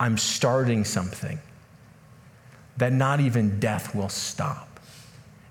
I'm 0.00 0.16
starting 0.16 0.84
something 0.84 1.38
that 2.78 2.92
not 2.92 3.20
even 3.20 3.60
death 3.60 3.94
will 3.94 4.08
stop? 4.08 4.80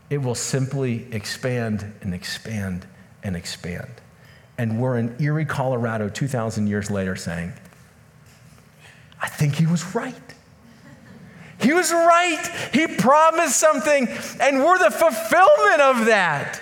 It 0.10 0.18
will 0.18 0.36
simply 0.36 1.08
expand 1.12 1.94
and 2.02 2.14
expand 2.14 2.88
and 3.24 3.36
expand. 3.36 3.90
And 4.58 4.80
we're 4.80 4.98
in 4.98 5.16
Erie, 5.20 5.46
Colorado, 5.46 6.10
2,000 6.10 6.68
years 6.68 6.92
later 6.92 7.16
saying, 7.16 7.54
I 9.22 9.30
think 9.30 9.56
he 9.56 9.66
was 9.66 9.96
right. 9.96 10.14
He 11.60 11.74
was 11.74 11.92
right. 11.92 12.70
He 12.74 12.88
promised 12.88 13.58
something, 13.58 14.08
and 14.42 14.60
we're 14.60 14.80
the 14.80 14.92
fulfillment 14.92 15.82
of 15.82 16.06
that. 16.08 16.62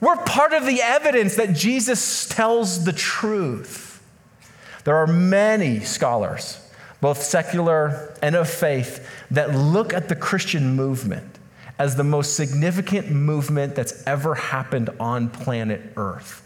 We're 0.00 0.16
part 0.16 0.52
of 0.52 0.66
the 0.66 0.82
evidence 0.82 1.36
that 1.36 1.54
Jesus 1.54 2.28
tells 2.28 2.84
the 2.84 2.92
truth. 2.92 4.02
There 4.84 4.96
are 4.96 5.06
many 5.06 5.80
scholars, 5.80 6.60
both 7.00 7.22
secular 7.22 8.14
and 8.22 8.36
of 8.36 8.48
faith, 8.48 9.08
that 9.32 9.54
look 9.54 9.92
at 9.92 10.08
the 10.08 10.14
Christian 10.14 10.76
movement 10.76 11.35
as 11.78 11.96
the 11.96 12.04
most 12.04 12.36
significant 12.36 13.10
movement 13.10 13.74
that's 13.74 14.02
ever 14.06 14.34
happened 14.34 14.90
on 14.98 15.28
planet 15.28 15.92
Earth 15.96 16.42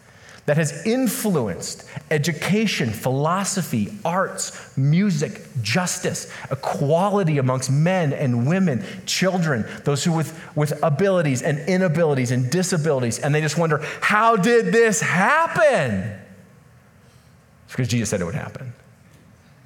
that 0.46 0.56
has 0.56 0.84
influenced 0.84 1.84
education, 2.10 2.90
philosophy, 2.90 3.92
arts, 4.04 4.76
music, 4.76 5.42
justice, 5.62 6.32
equality 6.50 7.38
amongst 7.38 7.70
men 7.70 8.12
and 8.12 8.48
women, 8.48 8.84
children, 9.06 9.64
those 9.84 10.02
who 10.02 10.12
with, 10.12 10.36
with 10.56 10.82
abilities 10.82 11.42
and 11.42 11.60
inabilities 11.68 12.32
and 12.32 12.50
disabilities. 12.50 13.18
And 13.18 13.34
they 13.34 13.40
just 13.40 13.58
wonder, 13.58 13.78
how 14.00 14.34
did 14.34 14.72
this 14.72 15.00
happen? 15.00 16.18
It's 17.66 17.72
because 17.72 17.88
Jesus 17.88 18.08
said 18.08 18.20
it 18.20 18.24
would 18.24 18.34
happen. 18.34 18.72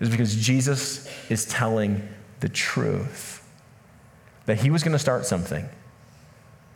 It's 0.00 0.10
because 0.10 0.36
Jesus 0.36 1.08
is 1.30 1.46
telling 1.46 2.06
the 2.40 2.48
truth 2.48 3.43
that 4.46 4.60
he 4.60 4.70
was 4.70 4.82
going 4.82 4.92
to 4.92 4.98
start 4.98 5.26
something 5.26 5.68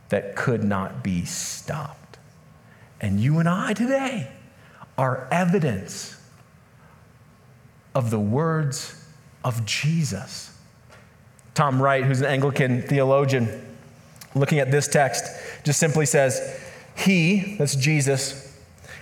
that 0.08 0.36
could 0.36 0.64
not 0.64 1.02
be 1.02 1.24
stopped. 1.24 2.18
And 3.00 3.20
you 3.20 3.38
and 3.38 3.48
I 3.48 3.74
today 3.74 4.30
are 4.96 5.28
evidence 5.30 6.20
of 7.94 8.10
the 8.10 8.18
words 8.18 9.04
of 9.44 9.64
Jesus. 9.64 10.56
Tom 11.54 11.80
Wright, 11.80 12.04
who's 12.04 12.20
an 12.20 12.26
Anglican 12.26 12.82
theologian, 12.82 13.76
looking 14.34 14.58
at 14.58 14.70
this 14.70 14.88
text, 14.88 15.24
just 15.64 15.78
simply 15.78 16.06
says, 16.06 16.60
He, 16.96 17.56
that's 17.58 17.74
Jesus, 17.74 18.56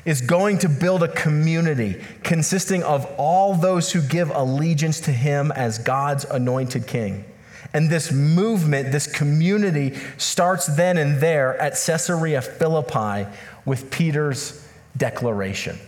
is 0.04 0.20
going 0.20 0.58
to 0.58 0.68
build 0.68 1.02
a 1.02 1.08
community 1.08 2.02
consisting 2.22 2.82
of 2.82 3.04
all 3.18 3.54
those 3.54 3.92
who 3.92 4.00
give 4.00 4.30
allegiance 4.30 5.00
to 5.00 5.12
him 5.12 5.50
as 5.52 5.78
God's 5.78 6.24
anointed 6.24 6.86
king. 6.86 7.24
And 7.72 7.90
this 7.90 8.12
movement, 8.12 8.92
this 8.92 9.06
community 9.06 9.94
starts 10.18 10.66
then 10.66 10.98
and 10.98 11.20
there 11.20 11.56
at 11.58 11.72
Caesarea 11.72 12.40
Philippi 12.42 13.28
with 13.64 13.90
Peter's 13.90 14.66
declaration. 14.96 15.78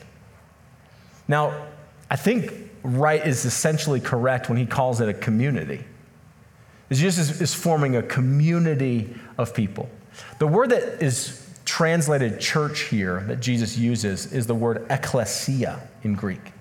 Now, 1.26 1.66
I 2.10 2.16
think 2.16 2.52
Wright 2.82 3.26
is 3.26 3.44
essentially 3.44 4.00
correct 4.00 4.48
when 4.48 4.58
he 4.58 4.66
calls 4.66 5.00
it 5.00 5.08
a 5.08 5.14
community. 5.14 5.84
Jesus 6.90 7.40
is 7.40 7.54
forming 7.54 7.96
a 7.96 8.02
community 8.02 9.14
of 9.36 9.54
people. 9.54 9.90
The 10.38 10.46
word 10.46 10.70
that 10.70 11.02
is 11.02 11.46
translated 11.64 12.40
church 12.40 12.84
here 12.84 13.20
that 13.28 13.40
Jesus 13.40 13.76
uses 13.76 14.32
is 14.32 14.46
the 14.46 14.54
word 14.54 14.86
ecclesia 14.88 15.80
in 16.02 16.14
Greek. 16.14 16.52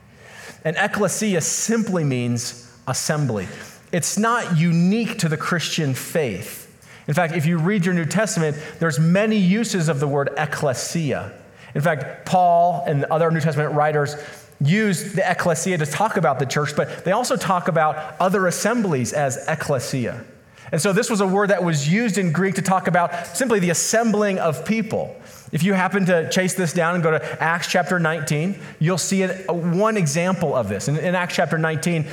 And 0.65 0.75
ecclesia 0.77 1.39
simply 1.39 2.03
means 2.03 2.69
assembly 2.88 3.47
it's 3.91 4.17
not 4.17 4.58
unique 4.58 5.20
to 5.20 5.29
the 5.29 5.38
Christian 5.38 5.94
faith. 5.94 6.65
In 7.08 7.13
fact, 7.13 7.34
if 7.34 7.46
you 7.46 7.58
read 7.58 7.86
your 7.86 7.94
New 7.94 8.06
Testament, 8.06 8.58
there's 8.79 9.00
many 9.00 9.38
uses 9.38 9.88
of 9.88 10.00
the 10.00 10.08
word 10.08 10.29
ecclesia. 10.38 11.32
In 11.74 11.82
fact, 11.82 12.25
Paul 12.25 12.84
and 12.86 13.06
other 13.06 13.32
New 13.32 13.39
Testament 13.39 13.74
writers 13.74 14.15
use 14.60 15.13
the 15.13 15.29
ecclesia 15.29 15.77
to 15.77 15.86
talk 15.86 16.17
about 16.17 16.39
the 16.39 16.46
church, 16.46 16.75
but 16.75 17.06
they 17.06 17.12
also 17.12 17.38
talk 17.38 17.67
about 17.67 18.20
other 18.20 18.48
assemblies 18.48 19.13
as 19.13 19.38
ecclesia. 19.48 20.25
And 20.72 20.82
so 20.82 20.91
this 20.91 21.10
was 21.10 21.22
a 21.22 21.27
word 21.27 21.50
that 21.50 21.63
was 21.63 21.88
used 21.88 22.17
in 22.17 22.34
Greek 22.34 22.56
to 22.56 22.62
talk 22.62 22.88
about 22.88 23.38
simply 23.38 23.60
the 23.60 23.70
assembling 23.70 24.38
of 24.39 24.65
people. 24.65 25.15
If 25.51 25.63
you 25.63 25.74
happen 25.74 26.06
to 26.08 26.29
chase 26.29 26.56
this 26.56 26.74
down 26.74 26.96
and 26.96 27.03
go 27.03 27.12
to 27.12 27.41
Acts 27.41 27.67
chapter 27.67 28.00
19, 28.00 28.60
you'll 28.79 28.98
see 28.98 29.25
one 29.25 29.96
example 29.96 30.53
of 30.53 30.67
this. 30.67 30.89
In, 30.89 30.98
in 30.98 31.15
Acts 31.15 31.36
chapter 31.36 31.58
19, 31.58 32.06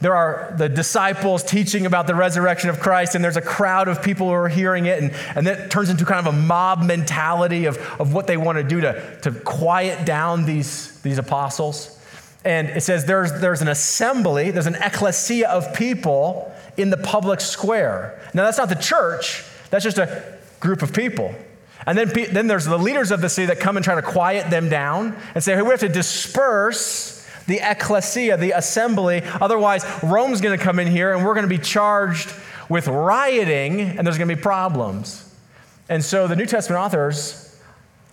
there 0.00 0.14
are 0.14 0.54
the 0.58 0.68
disciples 0.68 1.42
teaching 1.42 1.86
about 1.86 2.06
the 2.06 2.14
resurrection 2.14 2.68
of 2.68 2.80
Christ, 2.80 3.14
and 3.14 3.24
there's 3.24 3.38
a 3.38 3.42
crowd 3.42 3.88
of 3.88 4.02
people 4.02 4.26
who 4.26 4.34
are 4.34 4.48
hearing 4.48 4.86
it, 4.86 5.02
and, 5.02 5.12
and 5.34 5.46
that 5.46 5.70
turns 5.70 5.88
into 5.88 6.04
kind 6.04 6.26
of 6.26 6.34
a 6.34 6.36
mob 6.36 6.82
mentality 6.82 7.64
of, 7.64 7.78
of 7.98 8.12
what 8.12 8.26
they 8.26 8.36
want 8.36 8.58
to 8.58 8.64
do 8.64 8.82
to, 8.82 9.18
to 9.22 9.32
quiet 9.32 10.04
down 10.04 10.44
these, 10.44 11.00
these 11.00 11.16
apostles. 11.16 11.98
And 12.44 12.68
it 12.68 12.82
says 12.82 13.06
there's, 13.06 13.40
there's 13.40 13.62
an 13.62 13.68
assembly, 13.68 14.50
there's 14.50 14.66
an 14.66 14.76
ecclesia 14.76 15.48
of 15.48 15.74
people 15.74 16.54
in 16.76 16.90
the 16.90 16.98
public 16.98 17.40
square. 17.40 18.20
Now, 18.34 18.44
that's 18.44 18.58
not 18.58 18.68
the 18.68 18.74
church, 18.74 19.44
that's 19.70 19.82
just 19.82 19.98
a 19.98 20.38
group 20.60 20.82
of 20.82 20.92
people. 20.92 21.34
And 21.86 21.96
then, 21.96 22.12
then 22.32 22.48
there's 22.48 22.64
the 22.64 22.78
leaders 22.78 23.12
of 23.12 23.20
the 23.20 23.28
city 23.28 23.46
that 23.46 23.60
come 23.60 23.76
and 23.76 23.84
try 23.84 23.94
to 23.94 24.02
quiet 24.02 24.50
them 24.50 24.68
down 24.68 25.16
and 25.34 25.42
say, 25.42 25.54
hey, 25.54 25.62
we 25.62 25.70
have 25.70 25.80
to 25.80 25.88
disperse 25.88 27.25
the 27.46 27.60
ecclesia, 27.62 28.36
the 28.36 28.52
assembly. 28.52 29.22
Otherwise, 29.40 29.84
Rome's 30.02 30.40
going 30.40 30.56
to 30.56 30.62
come 30.62 30.78
in 30.78 30.86
here 30.86 31.14
and 31.14 31.24
we're 31.24 31.34
going 31.34 31.48
to 31.48 31.54
be 31.54 31.62
charged 31.62 32.32
with 32.68 32.88
rioting 32.88 33.80
and 33.80 34.06
there's 34.06 34.18
going 34.18 34.28
to 34.28 34.34
be 34.34 34.40
problems. 34.40 35.34
And 35.88 36.04
so 36.04 36.26
the 36.26 36.36
New 36.36 36.46
Testament 36.46 36.80
authors, 36.80 37.60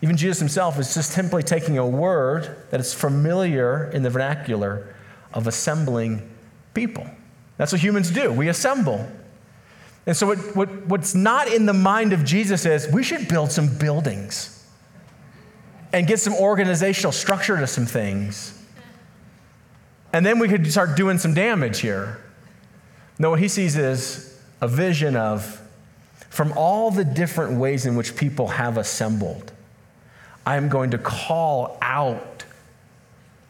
even 0.02 0.16
Jesus 0.16 0.40
himself, 0.40 0.78
is 0.80 0.94
just 0.94 1.12
simply 1.12 1.42
taking 1.42 1.78
a 1.78 1.88
word 1.88 2.56
that 2.70 2.80
is 2.80 2.94
familiar 2.94 3.90
in 3.92 4.04
the 4.04 4.10
vernacular 4.10 4.94
of 5.34 5.48
assembling 5.48 6.30
people. 6.74 7.08
That's 7.58 7.72
what 7.72 7.82
humans 7.82 8.12
do. 8.12 8.32
We 8.32 8.48
assemble. 8.50 9.08
And 10.06 10.16
so, 10.16 10.28
what, 10.28 10.38
what, 10.56 10.86
what's 10.88 11.16
not 11.16 11.48
in 11.48 11.66
the 11.66 11.74
mind 11.74 12.12
of 12.14 12.26
Jesus 12.26 12.66
is 12.66 12.92
we 12.92 13.04
should 13.04 13.28
build 13.30 13.52
some 13.52 13.78
buildings 13.78 14.68
and 15.94 16.06
get 16.06 16.20
some 16.20 16.34
organizational 16.34 17.12
structure 17.12 17.58
to 17.58 17.68
some 17.68 17.86
things 17.86 18.63
and 20.14 20.24
then 20.24 20.38
we 20.38 20.48
could 20.48 20.72
start 20.72 20.96
doing 20.96 21.18
some 21.18 21.34
damage 21.34 21.80
here. 21.80 22.22
No, 23.18 23.32
what 23.32 23.40
he 23.40 23.48
sees 23.48 23.76
is 23.76 24.40
a 24.62 24.68
vision 24.68 25.16
of 25.16 25.60
from 26.30 26.54
all 26.56 26.92
the 26.92 27.04
different 27.04 27.60
ways 27.60 27.86
in 27.86 27.96
which 27.96 28.16
people 28.16 28.48
have 28.48 28.78
assembled, 28.78 29.52
I 30.46 30.56
am 30.56 30.70
going 30.70 30.92
to 30.92 30.98
call 30.98 31.78
out 31.82 32.46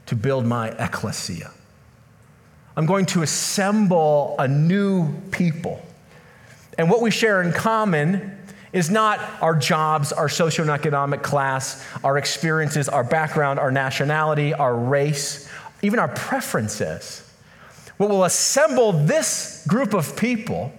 to 0.08 0.16
build 0.16 0.46
my 0.46 0.70
ecclesia. 0.70 1.52
I'm 2.76 2.86
going 2.86 3.06
to 3.08 3.22
assemble 3.22 4.36
a 4.40 4.48
new 4.48 5.14
people. 5.32 5.82
And 6.78 6.90
what 6.90 7.02
we 7.02 7.12
share 7.12 7.42
in 7.42 7.52
common 7.52 8.38
is 8.74 8.90
not 8.90 9.20
our 9.42 9.56
jobs, 9.56 10.12
our 10.12 10.28
socioeconomic 10.28 11.22
class, 11.22 11.86
our 12.04 12.18
experiences, 12.18 12.90
our 12.90 13.04
background, 13.04 13.60
our 13.60 13.72
nationality, 13.72 14.54
our 14.54 14.76
race, 14.76 15.48
even 15.84 16.00
our 16.00 16.08
preferences. 16.08 17.30
What 17.98 18.10
will 18.10 18.24
assemble 18.24 18.94
this 18.94 19.64
group 19.68 19.94
of 19.94 20.18
people, 20.18 20.72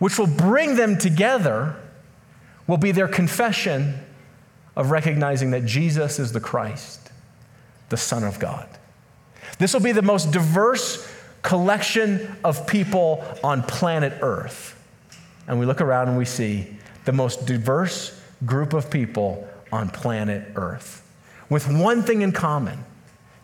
which 0.00 0.18
will 0.18 0.26
bring 0.26 0.74
them 0.74 0.98
together, 0.98 1.76
will 2.66 2.78
be 2.78 2.90
their 2.90 3.06
confession 3.06 3.94
of 4.74 4.90
recognizing 4.90 5.52
that 5.52 5.64
Jesus 5.64 6.18
is 6.18 6.32
the 6.32 6.40
Christ, 6.40 7.10
the 7.90 7.96
Son 7.96 8.24
of 8.24 8.40
God. 8.40 8.68
This 9.58 9.72
will 9.72 9.80
be 9.80 9.92
the 9.92 10.02
most 10.02 10.32
diverse 10.32 11.08
collection 11.42 12.36
of 12.44 12.66
people 12.66 13.24
on 13.44 13.62
planet 13.62 14.14
Earth. 14.22 14.74
And 15.46 15.58
we 15.58 15.66
look 15.66 15.80
around 15.80 16.08
and 16.08 16.18
we 16.18 16.24
see 16.24 16.76
the 17.04 17.12
most 17.12 17.46
diverse 17.46 18.20
group 18.44 18.72
of 18.72 18.90
people 18.90 19.48
on 19.72 19.90
planet 19.90 20.52
Earth 20.56 21.04
with 21.50 21.68
one 21.68 22.02
thing 22.02 22.22
in 22.22 22.32
common 22.32 22.84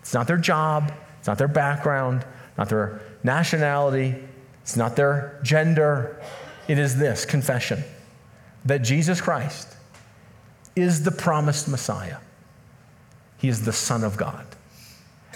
it's 0.04 0.12
not 0.12 0.26
their 0.26 0.36
job, 0.36 0.92
it's 1.18 1.26
not 1.26 1.38
their 1.38 1.48
background, 1.48 2.26
not 2.58 2.68
their 2.68 3.00
nationality, 3.22 4.14
it's 4.60 4.76
not 4.76 4.96
their 4.96 5.40
gender. 5.42 6.20
It 6.68 6.78
is 6.78 6.98
this 6.98 7.24
confession 7.24 7.82
that 8.66 8.82
Jesus 8.82 9.22
Christ 9.22 9.74
is 10.76 11.04
the 11.04 11.10
promised 11.10 11.68
Messiah. 11.68 12.18
He 13.38 13.48
is 13.48 13.64
the 13.64 13.72
Son 13.72 14.04
of 14.04 14.18
God. 14.18 14.44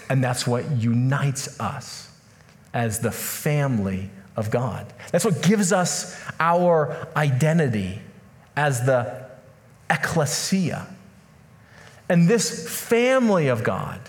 And 0.07 0.23
that's 0.23 0.45
what 0.45 0.69
unites 0.69 1.59
us 1.59 2.11
as 2.71 2.99
the 2.99 3.11
family 3.11 4.11
of 4.35 4.51
God. 4.51 4.85
That's 5.11 5.25
what 5.25 5.41
gives 5.41 5.73
us 5.73 6.15
our 6.39 7.07
identity 7.15 8.01
as 8.55 8.85
the 8.85 9.25
ecclesia. 9.89 10.85
And 12.07 12.27
this 12.27 12.69
family 12.69 13.47
of 13.47 13.63
God 13.63 13.99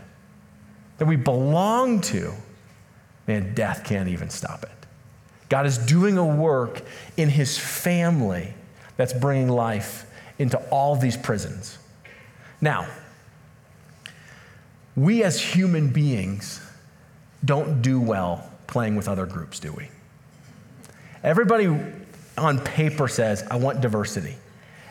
that 1.01 1.07
we 1.07 1.17
belong 1.17 2.03
to, 2.03 2.31
man, 3.27 3.55
death 3.55 3.85
can't 3.85 4.11
even 4.11 4.29
stop 4.29 4.65
it. 4.65 4.87
God 5.49 5.65
is 5.65 5.79
doing 5.79 6.19
a 6.19 6.27
work 6.27 6.83
in 7.17 7.31
his 7.31 7.57
family 7.57 8.53
that's 8.99 9.15
bringing 9.15 9.49
life 9.49 10.05
into 10.39 10.59
all 10.69 10.97
these 10.97 11.17
prisons. 11.17 11.79
Now, 12.61 12.87
we 14.95 15.25
as 15.25 15.41
human 15.41 15.89
beings 15.89 16.61
don't 17.43 17.81
do 17.81 17.99
well 17.99 18.51
playing 18.67 18.95
with 18.95 19.09
other 19.09 19.25
groups, 19.25 19.59
do 19.59 19.73
we? 19.73 19.89
Everybody 21.25 21.75
on 22.37 22.59
paper 22.59 23.09
says, 23.09 23.43
I 23.51 23.57
want 23.57 23.81
diversity, 23.81 24.35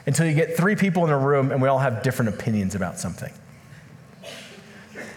until 0.08 0.26
you 0.26 0.34
get 0.34 0.58
three 0.58 0.76
people 0.76 1.06
in 1.06 1.12
a 1.12 1.20
room 1.20 1.52
and 1.52 1.62
we 1.62 1.68
all 1.68 1.78
have 1.78 2.02
different 2.02 2.34
opinions 2.34 2.74
about 2.74 2.98
something. 2.98 3.32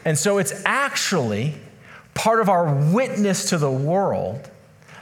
And 0.05 0.19
so 0.19 0.38
it's 0.38 0.53
actually 0.65 1.55
part 2.15 2.41
of 2.41 2.49
our 2.49 2.75
witness 2.93 3.51
to 3.51 3.59
the 3.59 3.71
world 3.71 4.51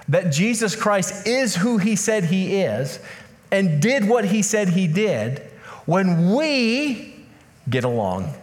that 0.08 0.32
Jesus 0.32 0.74
Christ 0.76 1.26
is 1.26 1.56
who 1.56 1.78
he 1.78 1.96
said 1.96 2.24
he 2.24 2.60
is 2.60 2.98
and 3.50 3.80
did 3.80 4.08
what 4.08 4.24
he 4.26 4.42
said 4.42 4.68
he 4.70 4.86
did 4.86 5.40
when 5.86 6.34
we 6.34 7.14
get 7.68 7.84
along. 7.84 8.34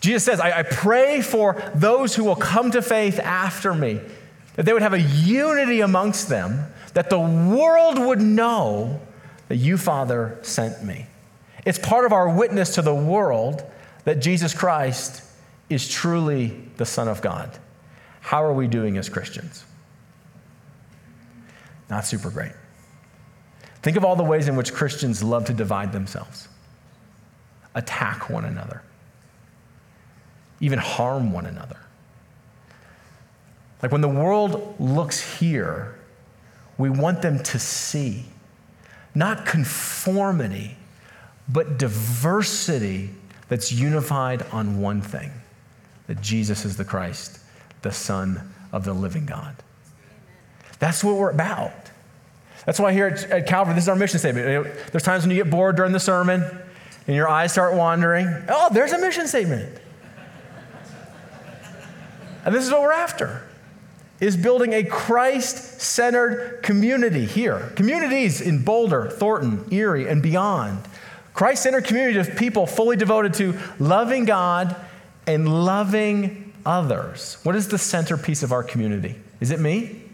Jesus 0.00 0.24
says, 0.24 0.40
I, 0.40 0.60
I, 0.60 0.62
pray 0.62 1.20
for 1.20 1.60
those 1.74 2.14
who 2.14 2.24
will 2.24 2.36
come 2.36 2.70
to 2.70 2.80
faith 2.80 3.18
after 3.18 3.74
me, 3.74 4.00
that 4.54 4.64
they 4.64 4.72
would 4.72 4.82
have 4.82 4.92
a 4.92 5.00
unity 5.00 5.80
amongst 5.80 6.28
them, 6.28 6.66
that 6.94 7.10
the 7.10 7.18
world 7.18 7.98
would 7.98 8.20
know 8.20 9.00
that 9.48 9.56
you, 9.56 9.76
Father, 9.76 10.38
sent 10.42 10.84
me. 10.84 11.06
It's 11.64 11.78
part 11.78 12.04
of 12.04 12.12
our 12.12 12.28
witness 12.28 12.76
to 12.76 12.82
the 12.82 12.94
world 12.94 13.62
that 14.04 14.20
Jesus 14.20 14.54
Christ 14.54 15.22
is 15.68 15.88
truly 15.88 16.60
the 16.76 16.86
Son 16.86 17.08
of 17.08 17.20
God. 17.20 17.50
How 18.20 18.42
are 18.44 18.52
we 18.52 18.66
doing 18.66 18.96
as 18.96 19.08
Christians? 19.08 19.64
Not 21.90 22.04
super 22.04 22.30
great. 22.30 22.52
Think 23.82 23.96
of 23.96 24.04
all 24.04 24.16
the 24.16 24.24
ways 24.24 24.48
in 24.48 24.56
which 24.56 24.72
Christians 24.72 25.22
love 25.22 25.44
to 25.46 25.54
divide 25.54 25.92
themselves, 25.92 26.48
attack 27.74 28.28
one 28.28 28.44
another, 28.44 28.82
even 30.60 30.78
harm 30.78 31.32
one 31.32 31.46
another. 31.46 31.78
Like 33.82 33.92
when 33.92 34.00
the 34.00 34.08
world 34.08 34.74
looks 34.80 35.38
here, 35.38 35.94
we 36.76 36.90
want 36.90 37.22
them 37.22 37.42
to 37.44 37.58
see 37.58 38.24
not 39.14 39.46
conformity, 39.46 40.76
but 41.48 41.78
diversity 41.78 43.10
that's 43.48 43.72
unified 43.72 44.42
on 44.52 44.80
one 44.80 45.00
thing 45.00 45.30
that 46.08 46.20
Jesus 46.20 46.64
is 46.64 46.76
the 46.76 46.84
Christ, 46.84 47.38
the 47.82 47.92
Son 47.92 48.52
of 48.72 48.84
the 48.84 48.92
living 48.92 49.24
God. 49.24 49.54
That's 50.80 51.04
what 51.04 51.16
we're 51.16 51.30
about. 51.30 51.72
That's 52.66 52.80
why 52.80 52.92
here 52.92 53.06
at, 53.06 53.24
at 53.30 53.46
Calvary, 53.46 53.74
this 53.74 53.84
is 53.84 53.88
our 53.88 53.96
mission 53.96 54.18
statement. 54.18 54.66
There's 54.90 55.04
times 55.04 55.22
when 55.22 55.30
you 55.30 55.42
get 55.42 55.50
bored 55.50 55.76
during 55.76 55.92
the 55.92 56.00
sermon 56.00 56.42
and 57.06 57.16
your 57.16 57.28
eyes 57.28 57.52
start 57.52 57.74
wandering. 57.74 58.26
Oh, 58.48 58.68
there's 58.72 58.92
a 58.92 58.98
mission 58.98 59.26
statement. 59.26 59.80
and 62.44 62.54
this 62.54 62.64
is 62.64 62.70
what 62.70 62.82
we're 62.82 62.92
after 62.92 63.44
is 64.20 64.36
building 64.36 64.72
a 64.72 64.82
Christ-centered 64.82 66.60
community 66.62 67.24
here. 67.24 67.72
Communities 67.76 68.40
in 68.40 68.64
Boulder, 68.64 69.08
Thornton, 69.08 69.64
Erie, 69.70 70.08
and 70.08 70.20
beyond. 70.20 70.80
Christ-centered 71.34 71.84
community 71.84 72.18
of 72.18 72.36
people 72.36 72.66
fully 72.66 72.96
devoted 72.96 73.34
to 73.34 73.56
loving 73.78 74.24
God 74.24 74.74
and 75.28 75.64
loving 75.64 76.52
others. 76.64 77.36
What 77.42 77.54
is 77.54 77.68
the 77.68 77.78
centerpiece 77.78 78.42
of 78.42 78.50
our 78.50 78.62
community? 78.62 79.16
Is 79.40 79.50
it 79.50 79.60
me? 79.60 80.02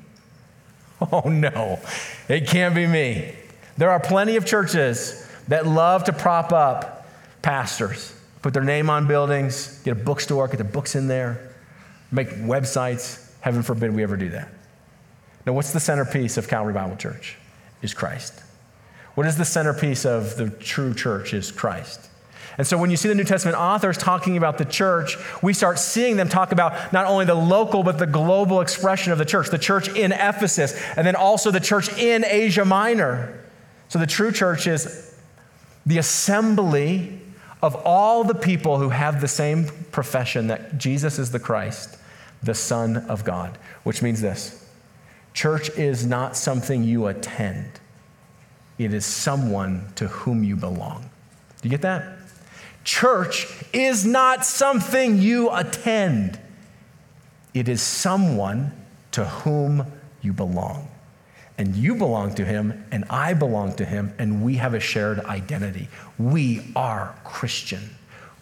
Oh, 1.13 1.29
no, 1.29 1.81
it 2.29 2.47
can't 2.47 2.75
be 2.75 2.87
me. 2.87 3.35
There 3.77 3.91
are 3.91 4.01
plenty 4.01 4.37
of 4.37 4.47
churches 4.47 5.29
that 5.49 5.67
love 5.67 6.05
to 6.05 6.15
prop 6.15 6.53
up 6.53 7.07
pastors, 7.43 8.17
put 8.41 8.55
their 8.55 8.63
name 8.63 8.89
on 8.89 9.07
buildings, 9.07 9.81
get 9.85 9.91
a 9.91 9.95
bookstore, 9.97 10.49
get 10.49 10.57
the 10.57 10.65
books 10.65 10.95
in 10.95 11.09
there, 11.09 11.53
make 12.11 12.29
websites. 12.31 13.29
Heaven 13.41 13.63
forbid 13.63 13.95
we 13.95 14.03
ever 14.03 14.17
do 14.17 14.31
that. 14.31 14.49
Now, 15.45 15.53
what's 15.53 15.73
the 15.73 15.81
centerpiece 15.81 16.39
of 16.39 16.49
Calvary 16.49 16.73
Bible 16.73 16.97
Church? 16.97 17.37
Is 17.83 17.93
Christ. 17.93 18.41
What 19.15 19.27
is 19.27 19.37
the 19.37 19.45
centerpiece 19.45 20.07
of 20.07 20.37
the 20.37 20.49
true 20.49 20.95
church? 20.95 21.35
Is 21.35 21.51
Christ. 21.53 22.09
And 22.59 22.67
so 22.67 22.79
when 22.79 22.91
you 22.91 22.97
see 22.97 23.09
the 23.09 23.15
New 23.15 23.25
Testament 23.25 23.57
authors 23.57 23.99
talking 23.99 24.37
about 24.37 24.59
the 24.59 24.65
church, 24.65 25.17
we 25.43 25.53
start 25.53 25.79
seeing 25.79 26.17
them 26.17 26.29
talk 26.29 26.53
about 26.53 26.93
not 26.93 27.07
only 27.07 27.25
the 27.25 27.35
local, 27.35 27.83
but 27.83 27.99
the 27.99 28.07
global 28.07 28.61
expression 28.61 29.13
of 29.13 29.19
the 29.19 29.25
church, 29.25 29.51
the 29.51 29.59
church 29.59 29.89
in 29.89 30.13
Ephesus, 30.13 30.81
and 30.97 31.07
then 31.07 31.17
also 31.17 31.51
the 31.51 31.61
church 31.61 31.93
in 31.99 32.25
Asia 32.25 32.65
Minor. 32.65 33.43
So 33.89 33.99
the 33.99 34.07
true 34.07 34.33
church 34.33 34.67
is 34.67 35.15
the 35.87 35.99
assembly 35.99 37.21
of 37.63 37.75
all 37.77 38.25
the 38.25 38.35
people 38.35 38.79
who 38.79 38.91
have 38.91 39.21
the 39.21 39.29
same 39.29 39.67
profession 39.91 40.49
that 40.49 40.77
Jesus 40.79 41.19
is 41.19 41.31
the 41.31 41.39
Christ, 41.39 41.97
the 42.43 42.55
Son 42.55 42.99
of 43.09 43.25
God, 43.25 43.57
which 43.85 44.03
means 44.03 44.21
this 44.21 44.69
church 45.33 45.71
is 45.71 46.07
not 46.07 46.37
something 46.37 46.85
you 46.85 47.07
attend, 47.07 47.81
it 48.79 48.95
is 48.95 49.05
someone 49.05 49.87
to 49.97 50.09
whom 50.09 50.45
you 50.45 50.57
belong. 50.57 51.09
Do 51.63 51.69
you 51.69 51.71
get 51.71 51.83
that? 51.83 52.19
Church 52.85 53.47
is 53.73 54.05
not 54.05 54.45
something 54.45 55.19
you 55.19 55.51
attend, 55.51 56.39
it 57.53 57.69
is 57.69 57.83
someone 57.83 58.73
to 59.13 59.25
whom 59.25 59.87
you 60.23 60.33
belong. 60.33 60.89
And 61.57 61.77
you 61.77 61.95
belong 61.95 62.35
to 62.35 62.45
him, 62.45 62.85
and 62.91 63.05
I 63.09 63.33
belong 63.33 63.75
to 63.77 63.85
him, 63.85 64.13
and 64.19 64.45
we 64.45 64.57
have 64.57 64.75
a 64.75 64.81
shared 64.81 65.21
identity. 65.21 65.89
We 66.19 66.73
are 66.75 67.17
Christian. 67.23 67.95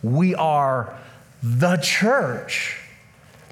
We 0.02 0.34
are 0.34 0.98
the 1.42 1.76
church. 1.76 2.80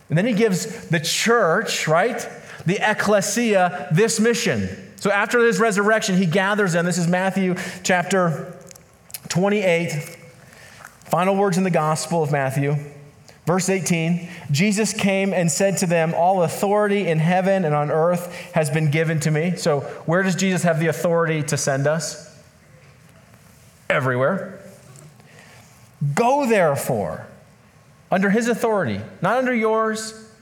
And 0.09 0.17
then 0.17 0.25
he 0.25 0.33
gives 0.33 0.87
the 0.89 0.99
church, 0.99 1.87
right? 1.87 2.27
The 2.65 2.79
ecclesia, 2.81 3.89
this 3.93 4.19
mission. 4.19 4.69
So 4.97 5.11
after 5.11 5.45
his 5.45 5.61
resurrection, 5.61 6.17
he 6.17 6.27
gathers 6.27 6.73
them. 6.73 6.87
This 6.87 6.99
is 6.99 7.07
Matthew 7.07 7.55
chapter 7.83 8.57
28, 9.29 10.17
Final 11.11 11.35
words 11.35 11.59
in 11.59 11.65
the 11.65 11.71
Gospel 11.71 12.23
of 12.23 12.31
Matthew. 12.31 12.77
Verse 13.45 13.69
18 13.69 14.29
Jesus 14.53 14.93
came 14.93 15.35
and 15.35 15.51
said 15.51 15.79
to 15.79 15.87
them, 15.87 16.15
All 16.15 16.45
authority 16.45 17.09
in 17.09 17.19
heaven 17.19 17.65
and 17.65 17.75
on 17.75 17.91
earth 17.91 18.33
has 18.53 18.71
been 18.71 18.93
given 18.93 19.19
to 19.21 19.31
me. 19.33 19.57
So, 19.57 19.81
where 20.07 20.23
does 20.23 20.37
Jesus 20.37 20.63
have 20.63 20.79
the 20.79 20.87
authority 20.87 21.43
to 21.43 21.57
send 21.57 21.89
us? 21.89 22.41
Everywhere. 23.89 24.61
Go 26.15 26.47
therefore, 26.47 27.27
under 28.09 28.31
his 28.31 28.47
authority, 28.47 29.01
not 29.21 29.37
under 29.37 29.55
yours, 29.55 30.33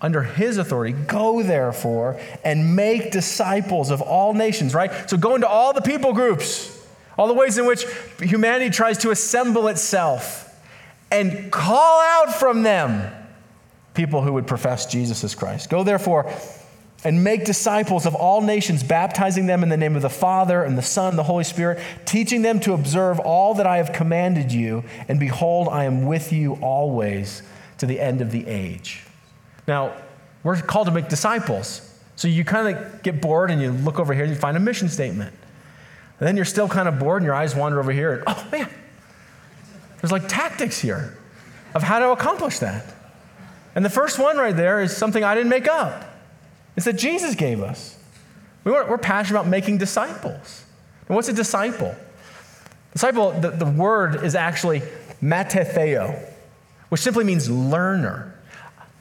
under 0.00 0.22
his 0.22 0.56
authority. 0.56 0.92
Go 0.92 1.42
therefore 1.42 2.18
and 2.42 2.74
make 2.74 3.12
disciples 3.12 3.90
of 3.90 4.00
all 4.00 4.32
nations, 4.32 4.74
right? 4.74 5.10
So, 5.10 5.18
go 5.18 5.34
into 5.34 5.46
all 5.46 5.74
the 5.74 5.82
people 5.82 6.14
groups 6.14 6.75
all 7.18 7.26
the 7.26 7.34
ways 7.34 7.58
in 7.58 7.66
which 7.66 7.86
humanity 8.20 8.70
tries 8.70 8.98
to 8.98 9.10
assemble 9.10 9.68
itself 9.68 10.42
and 11.10 11.50
call 11.50 12.00
out 12.00 12.34
from 12.34 12.62
them 12.62 13.12
people 13.94 14.22
who 14.22 14.32
would 14.34 14.46
profess 14.46 14.86
Jesus 14.86 15.24
as 15.24 15.34
Christ. 15.34 15.70
Go 15.70 15.82
therefore 15.82 16.30
and 17.04 17.22
make 17.22 17.44
disciples 17.44 18.04
of 18.06 18.14
all 18.14 18.40
nations, 18.40 18.82
baptizing 18.82 19.46
them 19.46 19.62
in 19.62 19.68
the 19.68 19.76
name 19.76 19.96
of 19.96 20.02
the 20.02 20.10
Father 20.10 20.62
and 20.62 20.76
the 20.76 20.82
Son 20.82 21.10
and 21.10 21.18
the 21.18 21.22
Holy 21.22 21.44
Spirit, 21.44 21.80
teaching 22.04 22.42
them 22.42 22.58
to 22.60 22.72
observe 22.72 23.20
all 23.20 23.54
that 23.54 23.66
I 23.66 23.76
have 23.76 23.92
commanded 23.92 24.52
you. 24.52 24.84
And 25.08 25.20
behold, 25.20 25.68
I 25.68 25.84
am 25.84 26.06
with 26.06 26.32
you 26.32 26.54
always 26.54 27.42
to 27.78 27.86
the 27.86 28.00
end 28.00 28.20
of 28.20 28.32
the 28.32 28.46
age. 28.46 29.04
Now, 29.68 29.94
we're 30.42 30.60
called 30.60 30.86
to 30.88 30.92
make 30.92 31.08
disciples. 31.08 31.82
So 32.16 32.28
you 32.28 32.44
kind 32.44 32.76
of 32.76 33.02
get 33.02 33.20
bored 33.20 33.50
and 33.50 33.60
you 33.60 33.70
look 33.70 33.98
over 34.00 34.14
here 34.14 34.24
and 34.24 34.32
you 34.32 34.38
find 34.38 34.56
a 34.56 34.60
mission 34.60 34.88
statement. 34.88 35.34
And 36.18 36.26
then 36.26 36.36
you're 36.36 36.44
still 36.44 36.68
kind 36.68 36.88
of 36.88 36.98
bored 36.98 37.22
and 37.22 37.26
your 37.26 37.34
eyes 37.34 37.54
wander 37.54 37.78
over 37.78 37.92
here. 37.92 38.14
And, 38.14 38.24
oh, 38.26 38.48
man, 38.50 38.68
there's 40.00 40.12
like 40.12 40.28
tactics 40.28 40.78
here 40.78 41.18
of 41.74 41.82
how 41.82 41.98
to 41.98 42.10
accomplish 42.10 42.58
that. 42.60 42.94
And 43.74 43.84
the 43.84 43.90
first 43.90 44.18
one 44.18 44.38
right 44.38 44.56
there 44.56 44.80
is 44.80 44.96
something 44.96 45.22
I 45.22 45.34
didn't 45.34 45.50
make 45.50 45.68
up. 45.68 46.04
It's 46.76 46.86
that 46.86 46.94
Jesus 46.94 47.34
gave 47.34 47.60
us. 47.60 47.98
We 48.64 48.72
are 48.72 48.98
passionate 48.98 49.40
about 49.40 49.50
making 49.50 49.78
disciples. 49.78 50.64
And 51.08 51.14
what's 51.14 51.28
a 51.28 51.32
disciple? 51.32 51.94
Disciple, 52.92 53.32
the, 53.32 53.50
the 53.50 53.66
word 53.66 54.24
is 54.24 54.34
actually 54.34 54.82
matetheo, 55.22 56.18
which 56.88 57.00
simply 57.00 57.24
means 57.24 57.50
learner. 57.50 58.34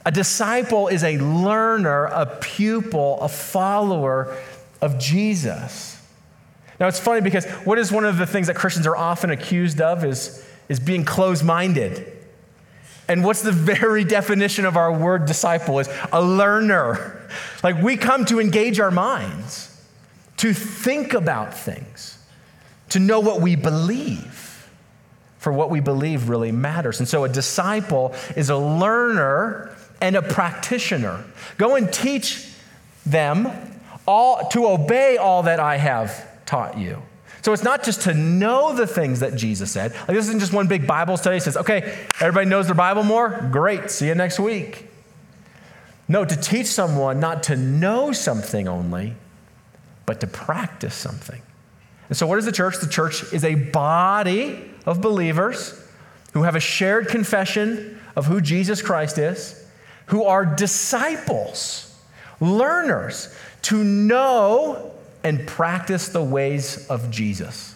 A 0.05 0.11
disciple 0.11 0.87
is 0.87 1.03
a 1.03 1.17
learner, 1.17 2.05
a 2.05 2.25
pupil, 2.25 3.19
a 3.21 3.29
follower 3.29 4.37
of 4.81 4.99
Jesus. 4.99 5.94
Now, 6.79 6.87
it's 6.87 6.99
funny 6.99 7.21
because 7.21 7.45
what 7.63 7.79
is 7.79 7.91
one 7.91 8.05
of 8.05 8.17
the 8.17 8.25
things 8.25 8.47
that 8.47 8.55
Christians 8.55 8.85
are 8.85 8.97
often 8.97 9.29
accused 9.29 9.79
of 9.79 10.03
is, 10.03 10.45
is 10.67 10.79
being 10.79 11.05
closed 11.05 11.43
minded. 11.43 12.11
And 13.07 13.23
what's 13.23 13.41
the 13.41 13.51
very 13.51 14.03
definition 14.17 14.65
of 14.65 14.77
our 14.77 14.91
word 14.91 15.25
disciple 15.25 15.79
is 15.79 15.89
a 16.11 16.21
learner. 16.21 17.27
Like 17.63 17.81
we 17.81 17.97
come 17.97 18.25
to 18.25 18.39
engage 18.39 18.79
our 18.79 18.91
minds, 18.91 19.71
to 20.37 20.53
think 20.53 21.13
about 21.13 21.53
things, 21.53 22.17
to 22.89 22.99
know 22.99 23.19
what 23.19 23.41
we 23.41 23.55
believe. 23.55 24.41
For 25.39 25.53
what 25.53 25.69
we 25.69 25.79
believe 25.79 26.27
really 26.27 26.51
matters. 26.51 26.99
And 26.99 27.07
so 27.07 27.23
a 27.23 27.29
disciple 27.29 28.15
is 28.35 28.49
a 28.49 28.57
learner 28.57 29.75
and 30.01 30.15
a 30.15 30.23
practitioner. 30.23 31.23
Go 31.59 31.75
and 31.75 31.93
teach 31.93 32.51
them 33.05 33.47
all 34.07 34.49
to 34.49 34.65
obey 34.67 35.17
all 35.17 35.43
that 35.43 35.59
I 35.59 35.77
have 35.77 36.24
taught 36.45 36.77
you. 36.77 37.01
So 37.41 37.53
it's 37.53 37.63
not 37.63 37.83
just 37.83 38.01
to 38.03 38.13
know 38.13 38.75
the 38.75 38.87
things 38.87 39.19
that 39.19 39.35
Jesus 39.35 39.71
said. 39.71 39.93
Like 39.93 40.17
this 40.17 40.27
isn't 40.27 40.39
just 40.39 40.51
one 40.51 40.67
big 40.67 40.87
Bible 40.87 41.15
study. 41.15 41.37
It 41.37 41.43
says, 41.43 41.57
okay, 41.57 41.95
everybody 42.19 42.49
knows 42.49 42.65
their 42.65 42.75
Bible 42.75 43.03
more? 43.03 43.47
Great, 43.51 43.91
see 43.91 44.07
you 44.07 44.15
next 44.15 44.39
week. 44.39 44.87
No, 46.07 46.25
to 46.25 46.35
teach 46.35 46.67
someone 46.67 47.19
not 47.19 47.43
to 47.43 47.55
know 47.55 48.11
something 48.11 48.67
only, 48.67 49.13
but 50.05 50.19
to 50.21 50.27
practice 50.27 50.95
something. 50.95 51.41
And 52.09 52.17
so, 52.17 52.27
what 52.27 52.37
is 52.37 52.45
the 52.45 52.51
church? 52.51 52.79
The 52.79 52.87
church 52.87 53.31
is 53.33 53.43
a 53.43 53.55
body 53.55 54.63
of 54.85 55.01
believers 55.01 55.79
who 56.33 56.43
have 56.43 56.55
a 56.55 56.59
shared 56.59 57.07
confession 57.07 57.99
of 58.15 58.25
who 58.25 58.41
Jesus 58.41 58.81
Christ 58.81 59.17
is, 59.17 59.65
who 60.07 60.23
are 60.23 60.45
disciples, 60.45 61.95
learners, 62.39 63.35
to 63.63 63.83
know 63.83 64.94
and 65.25 65.47
practice 65.47 66.09
the 66.09 66.23
ways 66.23 66.87
of 66.87 67.09
Jesus. 67.09 67.75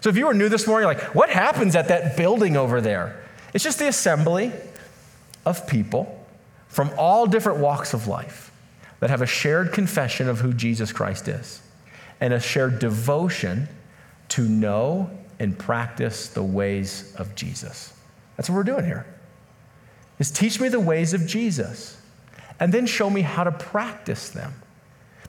So 0.00 0.08
if 0.08 0.16
you 0.16 0.26
were 0.26 0.34
new 0.34 0.48
this 0.48 0.66
morning, 0.66 0.86
like, 0.86 1.14
what 1.14 1.28
happens 1.28 1.76
at 1.76 1.88
that 1.88 2.16
building 2.16 2.56
over 2.56 2.80
there? 2.80 3.22
It's 3.52 3.62
just 3.62 3.78
the 3.78 3.86
assembly 3.86 4.50
of 5.44 5.66
people 5.66 6.24
from 6.68 6.90
all 6.96 7.26
different 7.26 7.58
walks 7.58 7.92
of 7.92 8.08
life 8.08 8.50
that 9.00 9.10
have 9.10 9.20
a 9.20 9.26
shared 9.26 9.72
confession 9.72 10.26
of 10.26 10.40
who 10.40 10.54
Jesus 10.54 10.90
Christ 10.90 11.28
is 11.28 11.60
and 12.18 12.32
a 12.32 12.40
shared 12.40 12.78
devotion 12.78 13.68
to 14.30 14.48
know 14.48 15.10
and 15.38 15.58
practice 15.58 16.28
the 16.28 16.42
ways 16.42 17.14
of 17.16 17.34
Jesus. 17.34 17.92
That's 18.36 18.48
what 18.48 18.56
we're 18.56 18.64
doing 18.64 18.86
here. 18.86 19.06
Is 20.18 20.30
teach 20.30 20.60
me 20.60 20.70
the 20.70 20.80
ways 20.80 21.12
of 21.12 21.26
Jesus 21.26 22.00
and 22.58 22.72
then 22.72 22.86
show 22.86 23.10
me 23.10 23.20
how 23.20 23.44
to 23.44 23.52
practice 23.52 24.30
them. 24.30 24.54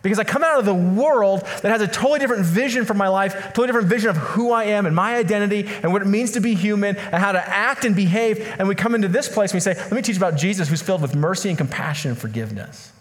Because 0.01 0.19
I 0.19 0.23
come 0.23 0.43
out 0.43 0.59
of 0.59 0.65
the 0.65 0.73
world 0.73 1.41
that 1.41 1.65
has 1.65 1.81
a 1.81 1.87
totally 1.87 2.19
different 2.19 2.45
vision 2.45 2.85
for 2.85 2.93
my 2.93 3.07
life, 3.07 3.33
totally 3.47 3.67
different 3.67 3.87
vision 3.87 4.09
of 4.09 4.17
who 4.17 4.51
I 4.51 4.65
am 4.65 4.85
and 4.85 4.95
my 4.95 5.15
identity 5.15 5.65
and 5.67 5.91
what 5.91 6.01
it 6.01 6.07
means 6.07 6.31
to 6.31 6.39
be 6.39 6.53
human 6.53 6.95
and 6.97 7.15
how 7.15 7.31
to 7.31 7.49
act 7.49 7.83
and 7.83 7.95
behave. 7.95 8.39
And 8.59 8.67
we 8.67 8.75
come 8.75 8.95
into 8.95 9.07
this 9.07 9.27
place 9.27 9.51
and 9.51 9.55
we 9.57 9.61
say, 9.61 9.73
let 9.73 9.91
me 9.91 10.01
teach 10.01 10.17
about 10.17 10.35
Jesus 10.35 10.69
who's 10.69 10.81
filled 10.81 11.01
with 11.01 11.15
mercy 11.15 11.49
and 11.49 11.57
compassion 11.57 12.11
and 12.11 12.19
forgiveness. 12.19 12.91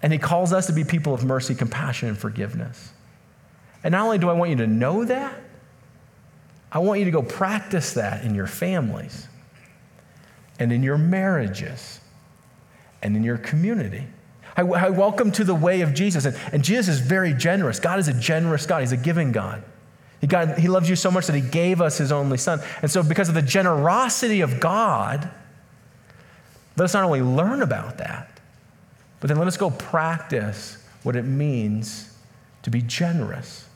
And 0.00 0.12
he 0.12 0.18
calls 0.18 0.52
us 0.52 0.66
to 0.66 0.72
be 0.72 0.84
people 0.84 1.14
of 1.14 1.24
mercy, 1.24 1.54
compassion, 1.54 2.08
and 2.08 2.18
forgiveness. 2.18 2.92
And 3.84 3.92
not 3.92 4.04
only 4.04 4.18
do 4.18 4.28
I 4.28 4.32
want 4.32 4.50
you 4.50 4.56
to 4.58 4.66
know 4.66 5.04
that, 5.04 5.34
I 6.70 6.78
want 6.78 7.00
you 7.00 7.04
to 7.04 7.10
go 7.10 7.22
practice 7.22 7.94
that 7.94 8.24
in 8.24 8.34
your 8.34 8.46
families 8.46 9.28
and 10.58 10.72
in 10.72 10.82
your 10.82 10.98
marriages 10.98 12.00
and 13.02 13.16
in 13.16 13.22
your 13.22 13.38
community. 13.38 14.06
I, 14.56 14.90
welcome 14.90 15.32
to 15.32 15.44
the 15.44 15.54
way 15.54 15.80
of 15.80 15.94
Jesus. 15.94 16.24
And, 16.24 16.36
and 16.52 16.62
Jesus 16.62 16.88
is 16.88 17.00
very 17.00 17.32
generous. 17.32 17.80
God 17.80 17.98
is 17.98 18.08
a 18.08 18.12
generous 18.12 18.66
God, 18.66 18.80
He's 18.80 18.92
a 18.92 18.96
giving 18.96 19.32
God. 19.32 19.62
He, 20.20 20.26
God. 20.26 20.58
he 20.58 20.68
loves 20.68 20.88
you 20.88 20.96
so 20.96 21.10
much 21.10 21.26
that 21.26 21.34
He 21.34 21.40
gave 21.40 21.80
us 21.80 21.98
His 21.98 22.12
only 22.12 22.38
Son. 22.38 22.60
And 22.82 22.90
so, 22.90 23.02
because 23.02 23.28
of 23.28 23.34
the 23.34 23.42
generosity 23.42 24.40
of 24.40 24.60
God, 24.60 25.28
let 26.76 26.84
us 26.84 26.94
not 26.94 27.04
only 27.04 27.22
learn 27.22 27.62
about 27.62 27.98
that, 27.98 28.40
but 29.20 29.28
then 29.28 29.38
let 29.38 29.46
us 29.46 29.56
go 29.56 29.70
practice 29.70 30.82
what 31.02 31.16
it 31.16 31.24
means 31.24 32.14
to 32.62 32.70
be 32.70 32.82
generous. 32.82 33.68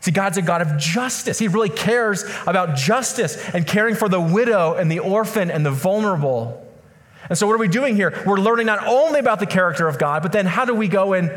See, 0.00 0.10
God's 0.10 0.38
a 0.38 0.42
God 0.42 0.62
of 0.62 0.78
justice. 0.78 1.38
He 1.38 1.48
really 1.48 1.68
cares 1.68 2.24
about 2.46 2.76
justice 2.76 3.36
and 3.50 3.66
caring 3.66 3.96
for 3.96 4.08
the 4.08 4.20
widow 4.20 4.74
and 4.74 4.90
the 4.90 5.00
orphan 5.00 5.50
and 5.50 5.64
the 5.64 5.70
vulnerable. 5.70 6.65
And 7.28 7.36
so, 7.36 7.46
what 7.46 7.54
are 7.54 7.58
we 7.58 7.68
doing 7.68 7.96
here? 7.96 8.22
We're 8.26 8.38
learning 8.38 8.66
not 8.66 8.86
only 8.86 9.18
about 9.18 9.40
the 9.40 9.46
character 9.46 9.88
of 9.88 9.98
God, 9.98 10.22
but 10.22 10.32
then 10.32 10.46
how 10.46 10.64
do 10.64 10.74
we 10.74 10.88
go 10.88 11.12
and 11.12 11.30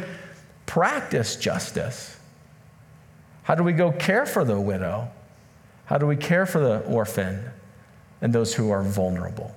practice 0.65 1.35
justice? 1.35 2.15
How 3.43 3.55
do 3.55 3.63
we 3.63 3.73
go 3.73 3.91
care 3.91 4.25
for 4.25 4.43
the 4.45 4.59
widow? 4.59 5.09
How 5.85 5.97
do 5.97 6.05
we 6.05 6.15
care 6.15 6.45
for 6.45 6.59
the 6.59 6.81
orphan 6.81 7.43
and 8.21 8.31
those 8.31 8.53
who 8.53 8.69
are 8.69 8.83
vulnerable? 8.83 9.55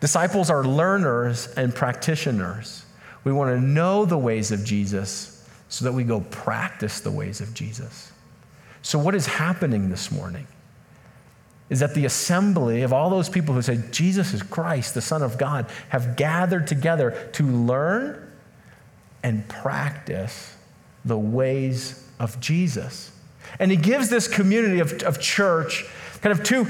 Disciples 0.00 0.48
are 0.48 0.64
learners 0.64 1.46
and 1.48 1.74
practitioners. 1.74 2.84
We 3.24 3.32
want 3.32 3.54
to 3.54 3.60
know 3.60 4.04
the 4.04 4.18
ways 4.18 4.52
of 4.52 4.64
Jesus 4.64 5.46
so 5.68 5.84
that 5.84 5.92
we 5.92 6.04
go 6.04 6.20
practice 6.20 7.00
the 7.00 7.10
ways 7.10 7.40
of 7.40 7.52
Jesus. 7.52 8.10
So, 8.82 8.98
what 8.98 9.14
is 9.14 9.26
happening 9.26 9.90
this 9.90 10.10
morning? 10.10 10.46
Is 11.70 11.80
that 11.80 11.94
the 11.94 12.04
assembly 12.04 12.82
of 12.82 12.92
all 12.92 13.08
those 13.08 13.28
people 13.28 13.54
who 13.54 13.62
say 13.62 13.82
Jesus 13.90 14.34
is 14.34 14.42
Christ, 14.42 14.94
the 14.94 15.00
Son 15.00 15.22
of 15.22 15.38
God, 15.38 15.66
have 15.88 16.16
gathered 16.16 16.66
together 16.66 17.28
to 17.32 17.44
learn 17.44 18.30
and 19.22 19.48
practice 19.48 20.54
the 21.04 21.18
ways 21.18 22.06
of 22.20 22.38
Jesus. 22.40 23.10
And 23.58 23.70
he 23.70 23.76
gives 23.76 24.10
this 24.10 24.28
community 24.28 24.80
of, 24.80 25.02
of 25.02 25.20
church 25.20 25.86
kind 26.20 26.38
of 26.38 26.44
two 26.44 26.66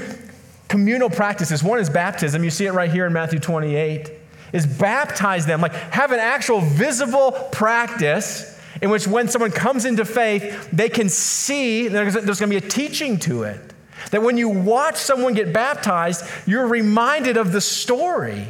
communal 0.67 1.09
practices. 1.09 1.63
One 1.63 1.79
is 1.79 1.89
baptism. 1.89 2.43
You 2.43 2.49
see 2.49 2.65
it 2.65 2.73
right 2.73 2.91
here 2.91 3.05
in 3.05 3.13
Matthew 3.13 3.39
28. 3.39 4.11
Is 4.53 4.65
baptize 4.65 5.45
them, 5.45 5.59
like 5.59 5.73
have 5.73 6.11
an 6.11 6.19
actual 6.19 6.61
visible 6.61 7.31
practice 7.51 8.57
in 8.81 8.89
which 8.89 9.07
when 9.07 9.27
someone 9.27 9.51
comes 9.51 9.85
into 9.85 10.05
faith, 10.05 10.69
they 10.71 10.89
can 10.89 11.09
see 11.09 11.87
there's, 11.87 12.13
there's 12.13 12.39
going 12.39 12.51
to 12.51 12.59
be 12.59 12.65
a 12.65 12.69
teaching 12.69 13.19
to 13.19 13.43
it. 13.43 13.73
That 14.11 14.21
when 14.21 14.37
you 14.37 14.49
watch 14.49 14.95
someone 14.97 15.33
get 15.33 15.53
baptized, 15.53 16.25
you're 16.45 16.67
reminded 16.67 17.37
of 17.37 17.51
the 17.51 17.61
story, 17.61 18.47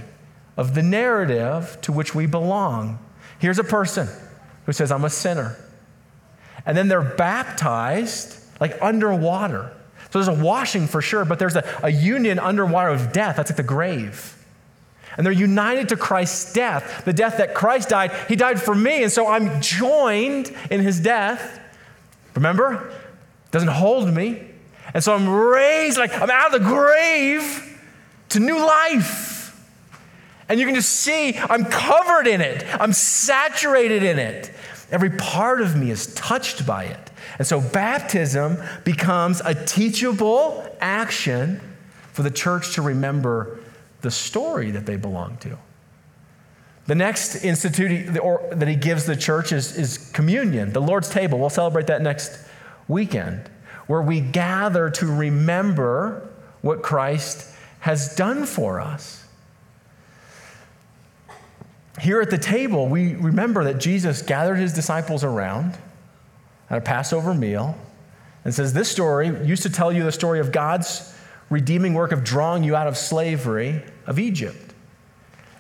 of 0.58 0.76
the 0.76 0.84
narrative 0.84 1.78
to 1.82 1.92
which 1.92 2.14
we 2.14 2.26
belong. 2.26 3.00
Here's 3.40 3.60
a 3.60 3.64
person 3.64 4.08
who 4.66 4.74
says, 4.74 4.92
I'm 4.92 5.06
a 5.06 5.10
sinner. 5.10 5.58
And 6.66 6.78
then 6.78 6.88
they're 6.88 7.02
baptized 7.02 8.40
like 8.60 8.82
underwater. 8.82 9.72
So 10.12 10.20
there's 10.20 10.40
a 10.40 10.44
washing 10.44 10.88
for 10.88 11.02
sure, 11.02 11.26
but 11.26 11.40
there's 11.40 11.56
a, 11.56 11.80
a 11.84 11.90
union 11.90 12.40
underwater 12.40 12.90
of 12.90 13.12
death. 13.12 13.36
That's 13.36 13.50
like 13.52 13.58
the 13.58 13.64
grave. 13.64 14.32
And 15.18 15.26
they're 15.26 15.34
united 15.34 15.90
to 15.90 15.98
Christ's 15.98 16.54
death, 16.54 17.06
the 17.06 17.14
death 17.14 17.38
that 17.38 17.54
Christ 17.54 17.90
died. 17.90 18.12
He 18.28 18.36
died 18.36 18.62
for 18.62 18.76
me, 18.76 19.04
and 19.04 19.12
so 19.12 19.28
I'm 19.28 19.62
joined 19.62 20.54
in 20.70 20.82
his 20.82 21.00
death. 21.00 21.60
Remember? 22.34 22.94
Doesn't 23.52 23.70
hold 23.70 24.14
me. 24.14 24.50
And 24.96 25.04
so 25.04 25.14
I'm 25.14 25.28
raised, 25.28 25.98
like 25.98 26.14
I'm 26.14 26.32
out 26.32 26.56
of 26.56 26.64
the 26.64 26.68
grave 26.68 27.80
to 28.30 28.40
new 28.40 28.58
life. 28.58 29.62
And 30.48 30.58
you 30.58 30.66
can 30.66 30.74
just 30.74 30.90
see 30.90 31.38
I'm 31.38 31.66
covered 31.66 32.28
in 32.28 32.40
it, 32.40 32.66
I'm 32.80 32.94
saturated 32.94 34.04
in 34.04 34.18
it. 34.18 34.52
Every 34.92 35.10
part 35.10 35.62
of 35.62 35.76
me 35.76 35.92
is 35.92 36.14
touched 36.14 36.66
by 36.66 36.86
it. 36.86 37.12
And 37.38 37.46
so 37.46 37.60
baptism 37.60 38.58
becomes 38.86 39.42
a 39.42 39.54
teachable 39.54 40.66
action 40.80 41.60
for 42.14 42.24
the 42.24 42.32
church 42.32 42.76
to 42.76 42.82
remember 42.82 43.60
the 44.00 44.12
story 44.12 44.72
that 44.72 44.86
they 44.86 44.96
belong 44.96 45.36
to. 45.40 45.58
The 46.88 46.96
next 46.96 47.44
institute 47.44 48.14
that 48.14 48.68
he 48.68 48.76
gives 48.76 49.06
the 49.06 49.18
church 49.18 49.52
is, 49.52 49.76
is 49.76 50.10
communion, 50.14 50.72
the 50.72 50.82
Lord's 50.82 51.10
table. 51.10 51.38
We'll 51.38 51.50
celebrate 51.50 51.88
that 51.88 52.02
next 52.02 52.48
weekend, 52.88 53.50
where 53.88 54.02
we 54.02 54.20
gather 54.20 54.90
to 54.90 55.06
remember 55.06 56.28
what 56.62 56.82
Christ 56.82 57.54
has 57.82 58.16
done 58.16 58.46
for 58.46 58.80
us. 58.80 59.26
Here 62.02 62.20
at 62.20 62.30
the 62.30 62.38
table, 62.38 62.88
we 62.88 63.16
remember 63.16 63.64
that 63.66 63.78
Jesus 63.78 64.22
gathered 64.22 64.56
his 64.56 64.74
disciples 64.74 65.24
around 65.24 65.78
at 66.70 66.78
a 66.78 66.82
Passover 66.82 67.34
meal 67.34 67.78
and 68.44 68.54
says, 68.54 68.74
This 68.74 68.90
story 68.90 69.28
used 69.46 69.64
to 69.64 69.70
tell 69.70 69.94
you 69.94 70.04
the 70.04 70.12
story 70.12 70.40
of 70.40 70.52
God's 70.52 71.14
redeeming 71.50 71.94
work 71.94 72.12
of 72.12 72.24
drawing 72.24 72.64
you 72.64 72.76
out 72.76 72.88
of 72.88 72.98
slavery 72.98 73.82
of 74.08 74.20
Egypt. 74.20 74.74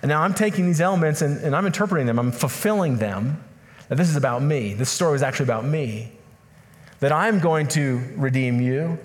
And 0.02 0.10
now 0.10 0.22
I'm 0.22 0.34
taking 0.34 0.66
these 0.66 0.82
elements 0.82 1.22
and, 1.22 1.42
and 1.42 1.56
I'm 1.56 1.66
interpreting 1.66 2.08
them, 2.08 2.20
I'm 2.20 2.32
fulfilling 2.32 2.98
them. 2.98 3.44
This 3.90 4.10
is 4.10 4.16
about 4.16 4.42
me. 4.42 4.74
This 4.74 4.90
story 4.90 5.16
is 5.16 5.22
actually 5.22 5.46
about 5.46 5.64
me. 5.64 6.12
That 7.06 7.12
I'm 7.12 7.38
going 7.38 7.68
to 7.68 8.02
redeem 8.16 8.60
you 8.60 8.98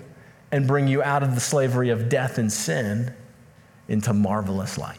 and 0.51 0.65
bring 0.65 0.87
you 0.87 1.03
out 1.03 1.21
of 1.21 1.35
the 1.35 1.39
slavery 1.39 1.91
of 1.91 2.09
death 2.09 2.39
and 2.39 2.51
sin 2.51 3.13
into 3.87 4.11
marvelous 4.11 4.79
light. 4.79 4.97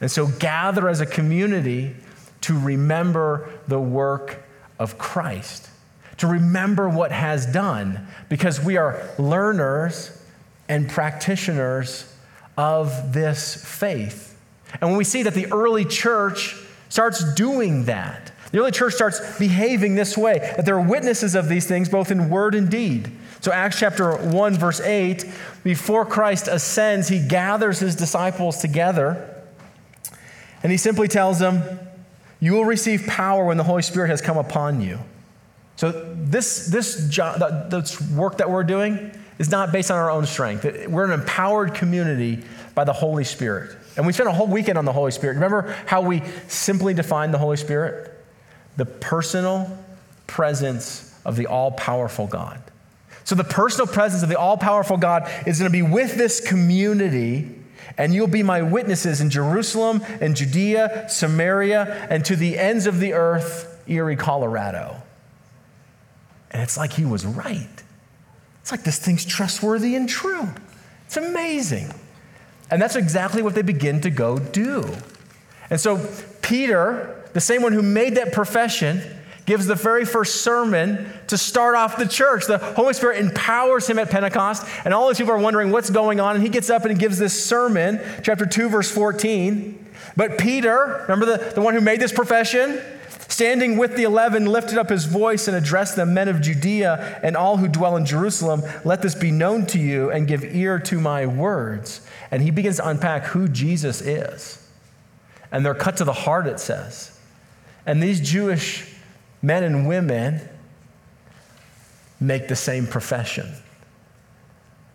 And 0.00 0.10
so 0.10 0.26
gather 0.26 0.88
as 0.88 1.02
a 1.02 1.04
community 1.04 1.94
to 2.40 2.58
remember 2.58 3.50
the 3.68 3.78
work 3.78 4.42
of 4.78 4.96
Christ, 4.96 5.68
to 6.16 6.26
remember 6.26 6.88
what 6.88 7.12
has 7.12 7.44
done, 7.44 8.08
because 8.30 8.64
we 8.64 8.78
are 8.78 9.06
learners 9.18 10.24
and 10.70 10.88
practitioners 10.88 12.10
of 12.56 13.12
this 13.12 13.62
faith. 13.62 14.40
And 14.80 14.88
when 14.88 14.96
we 14.96 15.04
see 15.04 15.22
that 15.24 15.34
the 15.34 15.52
early 15.52 15.84
church 15.84 16.56
starts 16.88 17.34
doing 17.34 17.84
that, 17.84 18.29
the 18.52 18.58
early 18.58 18.72
church 18.72 18.94
starts 18.94 19.38
behaving 19.38 19.94
this 19.94 20.16
way, 20.16 20.38
that 20.56 20.64
they're 20.64 20.80
witnesses 20.80 21.34
of 21.34 21.48
these 21.48 21.66
things 21.66 21.88
both 21.88 22.10
in 22.10 22.28
word 22.28 22.54
and 22.54 22.70
deed. 22.70 23.10
So, 23.40 23.52
Acts 23.52 23.78
chapter 23.78 24.16
1, 24.16 24.54
verse 24.54 24.80
8, 24.80 25.24
before 25.62 26.04
Christ 26.04 26.48
ascends, 26.48 27.08
he 27.08 27.26
gathers 27.26 27.78
his 27.78 27.96
disciples 27.96 28.58
together 28.58 29.40
and 30.62 30.70
he 30.70 30.78
simply 30.78 31.08
tells 31.08 31.38
them, 31.38 31.62
You 32.38 32.52
will 32.52 32.64
receive 32.64 33.06
power 33.06 33.44
when 33.44 33.56
the 33.56 33.64
Holy 33.64 33.82
Spirit 33.82 34.08
has 34.08 34.20
come 34.20 34.36
upon 34.36 34.80
you. 34.80 34.98
So, 35.76 35.92
this, 36.14 36.66
this, 36.66 37.08
job, 37.08 37.70
this 37.70 38.00
work 38.10 38.38
that 38.38 38.50
we're 38.50 38.64
doing 38.64 39.12
is 39.38 39.50
not 39.50 39.72
based 39.72 39.90
on 39.90 39.96
our 39.96 40.10
own 40.10 40.26
strength. 40.26 40.66
We're 40.86 41.06
an 41.06 41.18
empowered 41.18 41.74
community 41.74 42.44
by 42.74 42.84
the 42.84 42.92
Holy 42.92 43.24
Spirit. 43.24 43.74
And 43.96 44.06
we 44.06 44.12
spent 44.12 44.28
a 44.28 44.32
whole 44.32 44.46
weekend 44.46 44.76
on 44.76 44.84
the 44.84 44.92
Holy 44.92 45.10
Spirit. 45.10 45.34
Remember 45.34 45.74
how 45.86 46.02
we 46.02 46.22
simply 46.48 46.92
defined 46.92 47.32
the 47.32 47.38
Holy 47.38 47.56
Spirit? 47.56 48.09
The 48.80 48.86
personal 48.86 49.76
presence 50.26 51.14
of 51.26 51.36
the 51.36 51.46
all 51.48 51.70
powerful 51.70 52.26
God. 52.26 52.62
So, 53.24 53.34
the 53.34 53.44
personal 53.44 53.86
presence 53.86 54.22
of 54.22 54.30
the 54.30 54.38
all 54.38 54.56
powerful 54.56 54.96
God 54.96 55.30
is 55.46 55.58
going 55.58 55.70
to 55.70 55.72
be 55.72 55.82
with 55.82 56.16
this 56.16 56.40
community 56.40 57.56
and 57.98 58.14
you'll 58.14 58.26
be 58.26 58.42
my 58.42 58.62
witnesses 58.62 59.20
in 59.20 59.28
Jerusalem 59.28 60.00
and 60.22 60.34
Judea, 60.34 61.10
Samaria, 61.10 62.06
and 62.08 62.24
to 62.24 62.36
the 62.36 62.58
ends 62.58 62.86
of 62.86 63.00
the 63.00 63.12
earth, 63.12 63.82
Erie, 63.86 64.16
Colorado. 64.16 64.96
And 66.50 66.62
it's 66.62 66.78
like 66.78 66.94
he 66.94 67.04
was 67.04 67.26
right. 67.26 67.82
It's 68.62 68.70
like 68.70 68.84
this 68.84 68.98
thing's 68.98 69.26
trustworthy 69.26 69.94
and 69.94 70.08
true. 70.08 70.48
It's 71.04 71.18
amazing. 71.18 71.92
And 72.70 72.80
that's 72.80 72.96
exactly 72.96 73.42
what 73.42 73.54
they 73.54 73.60
begin 73.60 74.00
to 74.00 74.08
go 74.08 74.38
do. 74.38 74.90
And 75.68 75.78
so, 75.78 76.02
Peter, 76.40 77.19
the 77.32 77.40
same 77.40 77.62
one 77.62 77.72
who 77.72 77.82
made 77.82 78.16
that 78.16 78.32
profession, 78.32 79.02
gives 79.46 79.66
the 79.66 79.74
very 79.74 80.04
first 80.04 80.42
sermon 80.42 81.12
to 81.26 81.36
start 81.36 81.74
off 81.74 81.96
the 81.96 82.06
church. 82.06 82.46
The 82.46 82.58
Holy 82.58 82.94
Spirit 82.94 83.18
empowers 83.18 83.88
him 83.88 83.98
at 83.98 84.08
Pentecost, 84.08 84.64
and 84.84 84.94
all 84.94 85.08
these 85.08 85.18
people 85.18 85.32
are 85.32 85.38
wondering 85.38 85.72
what's 85.72 85.90
going 85.90 86.20
on. 86.20 86.36
And 86.36 86.44
he 86.44 86.50
gets 86.50 86.70
up 86.70 86.82
and 86.82 86.92
he 86.92 86.98
gives 86.98 87.18
this 87.18 87.44
sermon, 87.44 88.00
chapter 88.22 88.46
2, 88.46 88.68
verse 88.68 88.90
14. 88.90 89.86
But 90.16 90.38
Peter, 90.38 91.04
remember 91.08 91.26
the, 91.26 91.52
the 91.54 91.60
one 91.60 91.74
who 91.74 91.80
made 91.80 92.00
this 92.00 92.12
profession? 92.12 92.80
Standing 93.26 93.76
with 93.76 93.96
the 93.96 94.04
eleven, 94.04 94.46
lifted 94.46 94.76
up 94.76 94.88
his 94.88 95.04
voice 95.04 95.48
and 95.48 95.56
addressed 95.56 95.96
the 95.96 96.06
men 96.06 96.28
of 96.28 96.40
Judea 96.40 97.20
and 97.22 97.36
all 97.36 97.56
who 97.56 97.68
dwell 97.68 97.96
in 97.96 98.04
Jerusalem. 98.04 98.62
Let 98.84 99.02
this 99.02 99.14
be 99.14 99.30
known 99.30 99.66
to 99.66 99.78
you 99.78 100.10
and 100.10 100.28
give 100.28 100.44
ear 100.44 100.78
to 100.80 101.00
my 101.00 101.26
words. 101.26 102.06
And 102.30 102.42
he 102.42 102.50
begins 102.50 102.76
to 102.76 102.88
unpack 102.88 103.24
who 103.26 103.48
Jesus 103.48 104.00
is. 104.00 104.64
And 105.50 105.64
they're 105.64 105.74
cut 105.74 105.96
to 105.98 106.04
the 106.04 106.12
heart, 106.12 106.46
it 106.46 106.60
says. 106.60 107.09
And 107.90 108.00
these 108.00 108.20
Jewish 108.20 108.88
men 109.42 109.64
and 109.64 109.88
women 109.88 110.40
make 112.20 112.46
the 112.46 112.54
same 112.54 112.86
profession 112.86 113.52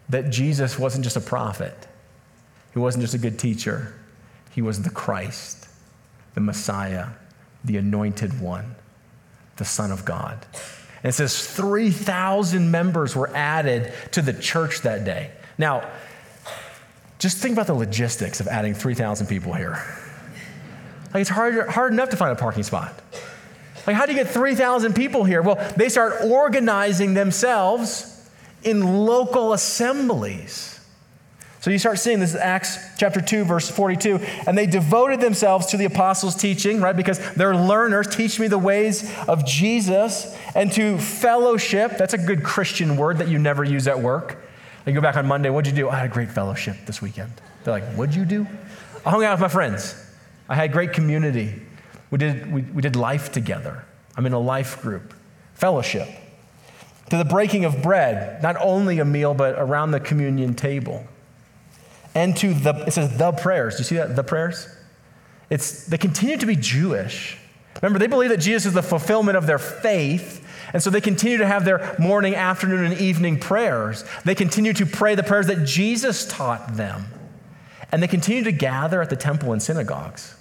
that 0.08 0.30
Jesus 0.30 0.80
wasn't 0.80 1.04
just 1.04 1.18
a 1.18 1.22
prophet, 1.22 1.74
he 2.72 2.80
wasn't 2.80 3.02
just 3.02 3.14
a 3.14 3.18
good 3.18 3.38
teacher, 3.38 3.94
he 4.52 4.62
was 4.62 4.82
the 4.82 4.90
Christ, 4.90 5.68
the 6.36 6.40
Messiah, 6.40 7.08
the 7.66 7.76
anointed 7.76 8.40
one, 8.40 8.76
the 9.58 9.66
Son 9.66 9.92
of 9.92 10.06
God. 10.06 10.46
And 11.04 11.10
it 11.10 11.16
says 11.16 11.46
3,000 11.46 12.72
members 12.72 13.14
were 13.14 13.30
added 13.36 13.92
to 14.12 14.22
the 14.22 14.32
church 14.32 14.84
that 14.84 15.04
day. 15.04 15.32
Now, 15.58 15.86
just 17.20 17.40
think 17.40 17.56
about 17.56 17.68
the 17.68 17.74
logistics 17.74 18.40
of 18.40 18.48
adding 18.48 18.74
3,000 18.74 19.28
people 19.28 19.52
here. 19.52 19.84
Like, 21.16 21.22
it's 21.22 21.30
hard, 21.30 21.70
hard 21.70 21.94
enough 21.94 22.10
to 22.10 22.18
find 22.18 22.34
a 22.34 22.36
parking 22.36 22.64
spot. 22.64 22.94
Like, 23.88 23.96
how 23.96 24.06
do 24.06 24.12
you 24.12 24.18
get 24.18 24.28
3,000 24.28 24.94
people 24.94 25.24
here? 25.24 25.42
Well, 25.42 25.56
they 25.78 25.88
start 25.88 26.26
organizing 26.26 27.14
themselves 27.14 28.30
in 28.64 29.06
local 29.06 29.54
assemblies. 29.54 30.78
So 31.62 31.72
you 31.72 31.80
start 31.80 32.00
seeing 32.00 32.20
this 32.20 32.32
is 32.32 32.36
Acts 32.36 32.98
chapter 32.98 33.22
2, 33.22 33.46
verse 33.46 33.72
42. 33.72 34.18
And 34.46 34.58
they 34.58 34.66
devoted 34.66 35.22
themselves 35.22 35.68
to 35.68 35.78
the 35.78 35.86
apostles' 35.86 36.36
teaching, 36.36 36.82
right? 36.82 36.98
Because 36.98 37.20
they're 37.36 37.56
learners. 37.56 38.14
Teach 38.14 38.38
me 38.38 38.50
the 38.50 38.60
ways 38.60 39.10
of 39.26 39.46
Jesus 39.46 40.38
and 40.54 40.70
to 40.74 40.98
fellowship. 40.98 41.98
That's 41.98 42.14
a 42.14 42.18
good 42.18 42.44
Christian 42.44 42.98
word 42.98 43.20
that 43.20 43.30
you 43.30 43.40
never 43.40 43.64
use 43.64 43.88
at 43.88 44.02
work. 44.02 44.36
I 44.86 44.92
go 44.92 45.00
back 45.00 45.16
on 45.16 45.26
Monday, 45.26 45.50
what'd 45.50 45.72
you 45.72 45.82
do? 45.82 45.88
I 45.88 45.96
had 45.96 46.08
a 46.08 46.14
great 46.14 46.30
fellowship 46.30 46.76
this 46.86 47.02
weekend. 47.02 47.32
They're 47.64 47.74
like, 47.74 47.86
what'd 47.94 48.14
you 48.14 48.26
do? 48.26 48.46
I 49.06 49.12
hung 49.12 49.24
out 49.24 49.32
with 49.32 49.40
my 49.40 49.48
friends. 49.48 50.02
I 50.48 50.56
had 50.56 50.72
great 50.72 50.94
community. 50.94 51.62
We 52.12 52.18
did, 52.18 52.52
we, 52.52 52.62
we 52.62 52.82
did 52.82 52.96
life 52.96 53.32
together. 53.32 53.86
I'm 54.16 54.26
in 54.26 54.34
a 54.34 54.40
life 54.40 54.82
group, 54.82 55.14
fellowship. 55.54 56.08
To 57.10 57.18
the 57.18 57.26
breaking 57.26 57.66
of 57.66 57.82
bread, 57.82 58.42
not 58.42 58.56
only 58.60 59.00
a 59.00 59.06
meal, 59.06 59.34
but 59.34 59.56
around 59.58 59.92
the 59.92 60.00
communion 60.00 60.56
table. 60.56 61.06
And 62.14 62.36
to 62.38 62.54
the, 62.54 62.86
it 62.88 62.92
says 62.92 63.18
the 63.18 63.32
prayers. 63.32 63.76
Do 63.76 63.80
you 63.80 63.84
see 63.86 63.96
that? 63.98 64.16
The 64.16 64.24
prayers? 64.24 64.68
It's, 65.50 65.86
they 65.86 65.98
continue 65.98 66.38
to 66.38 66.46
be 66.46 66.56
Jewish. 66.56 67.38
Remember, 67.82 68.00
they 68.00 68.08
believe 68.08 68.30
that 68.30 68.40
Jesus 68.40 68.68
is 68.68 68.74
the 68.74 68.82
fulfillment 68.82 69.38
of 69.38 69.48
their 69.48 69.60
faith. 69.60 70.42
And 70.74 70.82
so 70.82 70.90
they 70.90 71.02
continue 71.02 71.38
to 71.38 71.48
have 71.48 71.66
their 71.66 71.96
morning, 72.00 72.36
afternoon, 72.36 72.86
and 72.86 73.00
evening 73.00 73.40
prayers. 73.40 74.04
They 74.24 74.36
continue 74.36 74.74
to 74.74 74.86
pray 74.86 75.16
the 75.16 75.24
prayers 75.24 75.48
that 75.48 75.66
Jesus 75.66 76.26
taught 76.26 76.76
them. 76.76 77.06
And 77.92 78.02
they 78.02 78.08
continue 78.08 78.44
to 78.44 78.52
gather 78.52 79.02
at 79.02 79.10
the 79.10 79.16
temple 79.16 79.54
and 79.54 79.62
synagogues. 79.62 80.35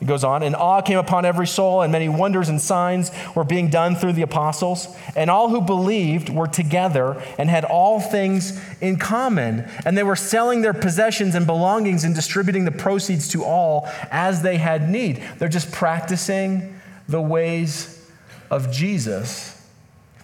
It 0.00 0.06
goes 0.06 0.24
on, 0.24 0.42
and 0.42 0.56
awe 0.56 0.80
came 0.80 0.96
upon 0.96 1.26
every 1.26 1.46
soul, 1.46 1.82
and 1.82 1.92
many 1.92 2.08
wonders 2.08 2.48
and 2.48 2.58
signs 2.58 3.10
were 3.34 3.44
being 3.44 3.68
done 3.68 3.94
through 3.94 4.14
the 4.14 4.22
apostles. 4.22 4.88
And 5.14 5.30
all 5.30 5.50
who 5.50 5.60
believed 5.60 6.30
were 6.30 6.46
together 6.46 7.22
and 7.38 7.50
had 7.50 7.66
all 7.66 8.00
things 8.00 8.58
in 8.80 8.96
common. 8.96 9.68
And 9.84 9.98
they 9.98 10.02
were 10.02 10.16
selling 10.16 10.62
their 10.62 10.72
possessions 10.72 11.34
and 11.34 11.46
belongings 11.46 12.04
and 12.04 12.14
distributing 12.14 12.64
the 12.64 12.72
proceeds 12.72 13.28
to 13.28 13.44
all 13.44 13.90
as 14.10 14.40
they 14.40 14.56
had 14.56 14.88
need. 14.88 15.22
They're 15.38 15.48
just 15.48 15.70
practicing 15.70 16.80
the 17.06 17.20
ways 17.20 18.10
of 18.50 18.72
Jesus. 18.72 19.62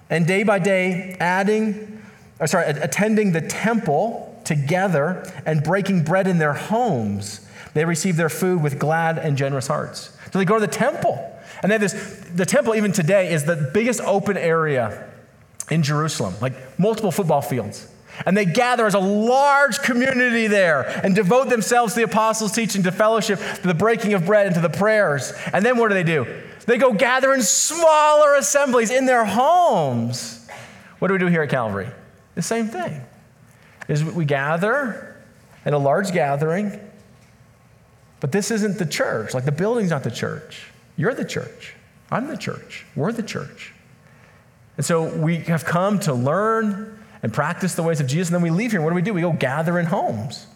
And 0.09 0.27
day 0.27 0.43
by 0.43 0.59
day, 0.59 1.19
adding, 1.21 2.03
or 2.41 2.47
sorry, 2.47 2.67
attending 2.67 3.33
the 3.33 3.43
temple 3.43 4.41
together 4.45 5.31
and 5.45 5.63
breaking 5.63 6.05
bread 6.05 6.27
in 6.27 6.39
their 6.39 6.55
homes 6.55 7.46
they 7.75 7.85
receive 7.85 8.17
their 8.17 8.29
food 8.29 8.63
with 8.63 8.79
glad 8.79 9.19
and 9.19 9.37
generous 9.37 9.67
hearts. 9.67 10.17
So 10.33 10.39
they 10.39 10.45
go 10.45 10.55
to 10.55 10.61
the 10.61 10.73
temple. 10.73 11.33
And 11.63 11.71
they 11.71 11.79
this, 11.79 11.93
the 12.35 12.47
temple, 12.47 12.75
even 12.75 12.93
today, 12.93 13.33
is 13.33 13.45
the 13.45 13.71
biggest 13.73 14.01
open 14.01 14.37
area 14.37 15.11
in 15.71 15.83
Jerusalem, 15.83 16.35
like 16.41 16.79
multiple 16.79 17.11
football 17.11 17.43
fields. 17.43 17.89
And 18.25 18.37
they 18.37 18.47
gather 18.47 18.87
as 18.87 18.95
a 18.95 18.99
large 18.99 19.81
community 19.81 20.47
there 20.47 20.83
and 21.05 21.15
devote 21.15 21.49
themselves 21.49 21.95
to 21.95 22.01
the 22.01 22.05
apostles' 22.05 22.53
teaching, 22.53 22.83
to 22.85 22.93
fellowship, 22.93 23.39
to 23.39 23.67
the 23.67 23.75
breaking 23.75 24.15
of 24.15 24.25
bread, 24.25 24.47
and 24.47 24.55
to 24.55 24.61
the 24.61 24.71
prayers. 24.71 25.33
And 25.53 25.65
then 25.65 25.77
what 25.77 25.89
do 25.89 25.95
they 25.95 26.03
do? 26.03 26.27
They 26.67 26.79
go 26.79 26.93
gather 26.93 27.33
in 27.33 27.43
smaller 27.43 28.35
assemblies 28.35 28.91
in 28.91 29.07
their 29.07 29.25
homes. 29.25 30.49
What 30.99 31.09
do 31.09 31.15
we 31.15 31.19
do 31.19 31.27
here 31.27 31.43
at 31.43 31.51
Calvary? 31.51 31.89
The 32.35 32.43
same 32.43 32.69
thing. 32.69 33.03
Is 33.89 34.03
we 34.03 34.25
gather 34.25 35.17
in 35.65 35.75
a 35.75 35.79
large 35.79 36.13
gathering 36.13 36.81
but 38.21 38.33
this 38.33 38.51
isn't 38.51 38.79
the 38.79 38.87
church. 38.87 39.35
Like 39.35 39.45
the 39.45 39.53
building's 39.53 39.91
not 39.91 40.03
the 40.03 40.11
church. 40.11 40.67
You're 40.97 41.15
the 41.15 41.25
church. 41.25 41.75
I'm 42.11 42.29
the 42.29 42.37
church. 42.37 42.87
We're 42.95 43.13
the 43.13 43.23
church. 43.23 43.73
And 44.77 44.85
so 44.85 45.15
we 45.17 45.37
have 45.39 45.65
come 45.65 45.99
to 46.01 46.15
learn 46.15 47.03
and 47.23 47.33
practice 47.33 47.75
the 47.75 47.83
ways 47.83 48.01
of 48.01 48.07
Jesus, 48.07 48.29
and 48.29 48.35
then 48.35 48.43
we 48.43 48.51
leave 48.51 48.71
here. 48.71 48.81
And 48.81 48.85
what 48.85 48.91
do 48.91 48.95
we 48.95 49.03
do? 49.03 49.15
We 49.15 49.23
go 49.23 49.33
gather 49.33 49.79
in 49.79 49.87
homes. 49.87 50.47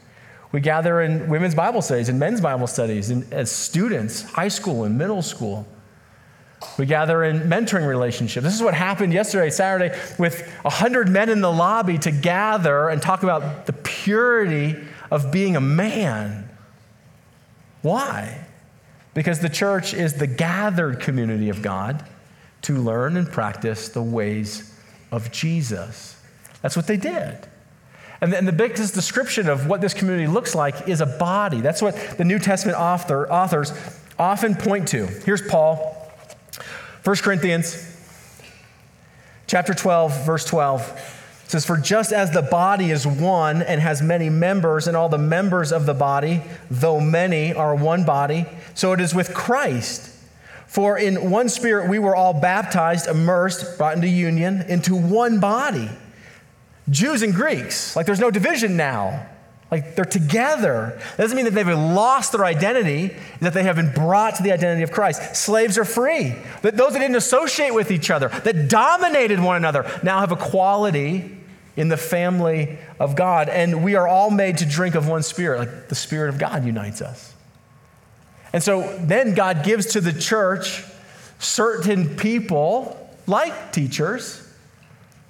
We 0.52 0.60
gather 0.60 1.00
in 1.00 1.28
women's 1.28 1.54
Bible 1.54 1.80
studies 1.80 2.08
and 2.08 2.18
men's 2.18 2.40
Bible 2.40 2.66
studies 2.66 3.10
and 3.10 3.32
as 3.32 3.50
students, 3.50 4.22
high 4.22 4.48
school 4.48 4.84
and 4.84 4.98
middle 4.98 5.22
school. 5.22 5.66
We 6.76 6.86
gather 6.86 7.24
in 7.24 7.42
mentoring 7.42 7.86
relationships. 7.86 8.44
This 8.44 8.54
is 8.54 8.62
what 8.62 8.74
happened 8.74 9.14
yesterday, 9.14 9.48
Saturday, 9.48 9.96
with 10.18 10.46
100 10.62 11.08
men 11.08 11.30
in 11.30 11.40
the 11.40 11.50
lobby 11.50 11.96
to 11.98 12.10
gather 12.10 12.88
and 12.88 13.00
talk 13.00 13.22
about 13.22 13.66
the 13.66 13.72
purity 13.72 14.76
of 15.10 15.32
being 15.32 15.56
a 15.56 15.60
man 15.60 16.49
why? 17.82 18.46
Because 19.14 19.40
the 19.40 19.48
church 19.48 19.94
is 19.94 20.14
the 20.14 20.26
gathered 20.26 21.00
community 21.00 21.48
of 21.48 21.62
God 21.62 22.04
to 22.62 22.76
learn 22.76 23.16
and 23.16 23.30
practice 23.30 23.88
the 23.88 24.02
ways 24.02 24.72
of 25.10 25.32
Jesus. 25.32 26.20
That's 26.62 26.76
what 26.76 26.86
they 26.86 26.96
did. 26.96 27.38
And 28.20 28.46
the, 28.46 28.52
biggest 28.52 28.92
description 28.92 29.48
of 29.48 29.66
what 29.66 29.80
this 29.80 29.94
community 29.94 30.26
looks 30.26 30.54
like 30.54 30.88
is 30.88 31.00
a 31.00 31.06
body. 31.06 31.62
That's 31.62 31.80
what 31.80 31.96
the 32.18 32.24
New 32.24 32.38
Testament 32.38 32.78
author, 32.78 33.30
authors 33.32 33.72
often 34.18 34.54
point 34.54 34.88
to. 34.88 35.06
Here's 35.06 35.40
Paul, 35.40 36.12
1 37.02 37.16
Corinthians 37.16 37.86
chapter 39.46 39.72
12, 39.72 40.26
verse 40.26 40.44
12. 40.44 41.19
It 41.50 41.54
says, 41.54 41.66
For 41.66 41.76
just 41.76 42.12
as 42.12 42.30
the 42.30 42.42
body 42.42 42.92
is 42.92 43.04
one 43.04 43.60
and 43.60 43.80
has 43.80 44.00
many 44.00 44.30
members, 44.30 44.86
and 44.86 44.96
all 44.96 45.08
the 45.08 45.18
members 45.18 45.72
of 45.72 45.84
the 45.84 45.94
body, 45.94 46.42
though 46.70 47.00
many, 47.00 47.52
are 47.52 47.74
one 47.74 48.04
body, 48.04 48.46
so 48.74 48.92
it 48.92 49.00
is 49.00 49.16
with 49.16 49.34
Christ. 49.34 50.16
For 50.68 50.96
in 50.96 51.28
one 51.28 51.48
spirit 51.48 51.88
we 51.90 51.98
were 51.98 52.14
all 52.14 52.34
baptized, 52.40 53.08
immersed, 53.08 53.78
brought 53.78 53.96
into 53.96 54.06
union, 54.06 54.62
into 54.68 54.94
one 54.94 55.40
body. 55.40 55.90
Jews 56.88 57.20
and 57.22 57.34
Greeks, 57.34 57.96
like 57.96 58.06
there's 58.06 58.20
no 58.20 58.30
division 58.30 58.76
now. 58.76 59.26
Like 59.72 59.96
they're 59.96 60.04
together. 60.04 61.00
That 61.16 61.22
doesn't 61.24 61.36
mean 61.36 61.46
that 61.46 61.54
they've 61.54 61.66
lost 61.66 62.30
their 62.30 62.44
identity, 62.44 63.12
that 63.40 63.54
they 63.54 63.64
have 63.64 63.74
been 63.74 63.92
brought 63.92 64.36
to 64.36 64.44
the 64.44 64.52
identity 64.52 64.84
of 64.84 64.92
Christ. 64.92 65.34
Slaves 65.34 65.76
are 65.78 65.84
free. 65.84 66.36
That 66.62 66.76
those 66.76 66.92
that 66.92 67.00
didn't 67.00 67.16
associate 67.16 67.74
with 67.74 67.90
each 67.90 68.08
other, 68.08 68.28
that 68.28 68.68
dominated 68.68 69.40
one 69.40 69.56
another, 69.56 69.90
now 70.04 70.20
have 70.20 70.30
equality 70.30 71.38
in 71.76 71.88
the 71.88 71.96
family 71.96 72.78
of 72.98 73.16
God. 73.16 73.48
And 73.48 73.82
we 73.82 73.94
are 73.94 74.08
all 74.08 74.30
made 74.30 74.58
to 74.58 74.66
drink 74.66 74.94
of 74.94 75.08
one 75.08 75.22
spirit, 75.22 75.58
like 75.58 75.88
the 75.88 75.94
Spirit 75.94 76.28
of 76.28 76.38
God 76.38 76.64
unites 76.64 77.00
us. 77.00 77.34
And 78.52 78.62
so 78.62 78.96
then 78.98 79.34
God 79.34 79.64
gives 79.64 79.86
to 79.92 80.00
the 80.00 80.12
church 80.12 80.84
certain 81.38 82.16
people, 82.16 83.16
like 83.26 83.72
teachers, 83.72 84.46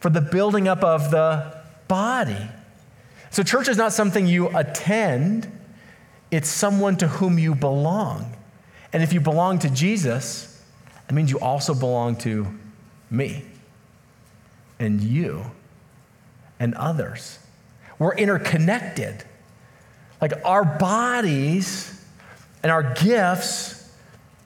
for 0.00 0.10
the 0.10 0.20
building 0.20 0.68
up 0.68 0.82
of 0.82 1.10
the 1.10 1.56
body. 1.86 2.48
So, 3.30 3.42
church 3.42 3.68
is 3.68 3.76
not 3.76 3.92
something 3.92 4.26
you 4.26 4.48
attend, 4.56 5.50
it's 6.30 6.48
someone 6.48 6.96
to 6.96 7.06
whom 7.06 7.38
you 7.38 7.54
belong. 7.54 8.36
And 8.92 9.02
if 9.02 9.12
you 9.12 9.20
belong 9.20 9.60
to 9.60 9.70
Jesus, 9.70 10.60
it 11.08 11.12
means 11.12 11.30
you 11.30 11.38
also 11.38 11.74
belong 11.74 12.16
to 12.18 12.46
me 13.08 13.44
and 14.80 15.00
you 15.00 15.50
and 16.60 16.74
others. 16.74 17.38
We're 17.98 18.14
interconnected. 18.14 19.24
Like 20.20 20.32
our 20.44 20.64
bodies 20.64 22.04
and 22.62 22.70
our 22.70 22.94
gifts 22.94 23.92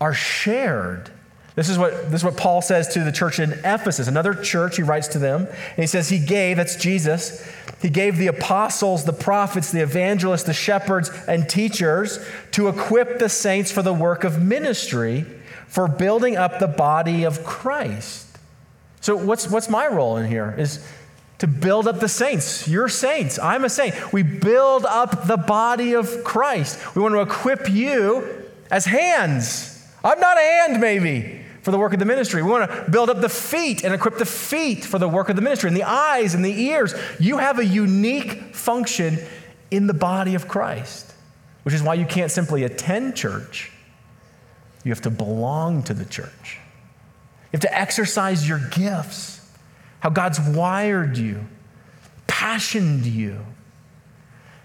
are 0.01 0.15
shared. 0.15 1.11
This 1.57 1.69
is, 1.69 1.79
what, 1.79 2.11
this 2.11 2.21
is 2.21 2.25
what 2.25 2.37
Paul 2.37 2.63
says 2.63 2.89
to 2.95 3.05
the 3.05 3.13
church 3.13 3.39
in 3.39 3.53
Ephesus, 3.53 4.09
another 4.09 4.35
church 4.35 4.77
he 4.77 4.83
writes 4.83 5.09
to 5.09 5.21
them. 5.21 5.47
And 5.47 5.77
he 5.77 5.87
says, 5.87 6.09
He 6.09 6.19
gave, 6.19 6.57
that's 6.57 6.75
Jesus, 6.75 7.49
He 7.81 7.91
gave 7.91 8.17
the 8.17 8.27
apostles, 8.27 9.05
the 9.05 9.13
prophets, 9.13 9.71
the 9.71 9.81
evangelists, 9.81 10.45
the 10.45 10.53
shepherds, 10.53 11.11
and 11.29 11.49
teachers 11.49 12.19
to 12.53 12.69
equip 12.69 13.21
the 13.21 13.29
saints 13.29 13.71
for 13.71 13.83
the 13.83 13.95
work 13.95 14.25
of 14.25 14.43
ministry, 14.43 15.25
for 15.69 15.87
building 15.87 16.37
up 16.37 16.59
the 16.59 16.67
body 16.67 17.23
of 17.23 17.45
Christ. 17.45 18.37
So, 19.01 19.17
what's, 19.17 19.49
what's 19.49 19.69
my 19.69 19.87
role 19.87 20.17
in 20.17 20.29
here? 20.29 20.55
Is 20.59 20.85
to 21.39 21.47
build 21.47 21.89
up 21.89 22.01
the 22.01 22.09
saints. 22.09 22.69
You're 22.69 22.89
saints. 22.89 23.39
I'm 23.39 23.65
a 23.65 23.69
saint. 23.69 24.13
We 24.13 24.23
build 24.23 24.85
up 24.85 25.27
the 25.27 25.37
body 25.37 25.95
of 25.95 26.25
Christ. 26.25 26.95
We 26.95 27.03
want 27.03 27.15
to 27.15 27.21
equip 27.21 27.69
you 27.69 28.51
as 28.71 28.85
hands. 28.85 29.87
I'm 30.03 30.21
not 30.21 30.37
a 30.37 30.41
hand, 30.41 30.81
maybe, 30.81 31.41
for 31.63 31.71
the 31.71 31.79
work 31.79 31.93
of 31.93 31.99
the 31.99 32.05
ministry. 32.05 32.43
We 32.43 32.51
want 32.51 32.71
to 32.71 32.91
build 32.91 33.11
up 33.11 33.21
the 33.21 33.29
feet 33.29 33.85
and 33.85 33.93
equip 33.93 34.19
the 34.19 34.27
feet 34.27 34.85
for 34.85 34.99
the 34.99 35.09
work 35.09 35.29
of 35.29 35.37
the 35.37 35.43
ministry, 35.43 35.69
and 35.69 35.77
the 35.77 35.85
eyes 35.85 36.35
and 36.35 36.45
the 36.45 36.61
ears. 36.61 36.95
You 37.19 37.39
have 37.39 37.59
a 37.59 37.65
unique 37.65 38.55
function 38.55 39.19
in 39.71 39.87
the 39.87 39.95
body 39.95 40.35
of 40.35 40.47
Christ, 40.47 41.13
which 41.65 41.75
is 41.75 41.83
why 41.83 41.95
you 41.95 42.07
can't 42.07 42.31
simply 42.31 42.63
attend 42.63 43.17
church. 43.17 43.73
You 44.85 44.93
have 44.93 45.03
to 45.03 45.11
belong 45.11 45.83
to 45.85 45.95
the 45.95 46.05
church. 46.05 46.59
You 47.53 47.57
have 47.59 47.63
to 47.63 47.77
exercise 47.77 48.49
your 48.49 48.61
gifts 48.71 49.41
how 50.05 50.11
God's 50.11 50.39
wired 50.39 51.17
you, 51.17 51.47
passioned 52.27 53.07
you. 53.07 53.41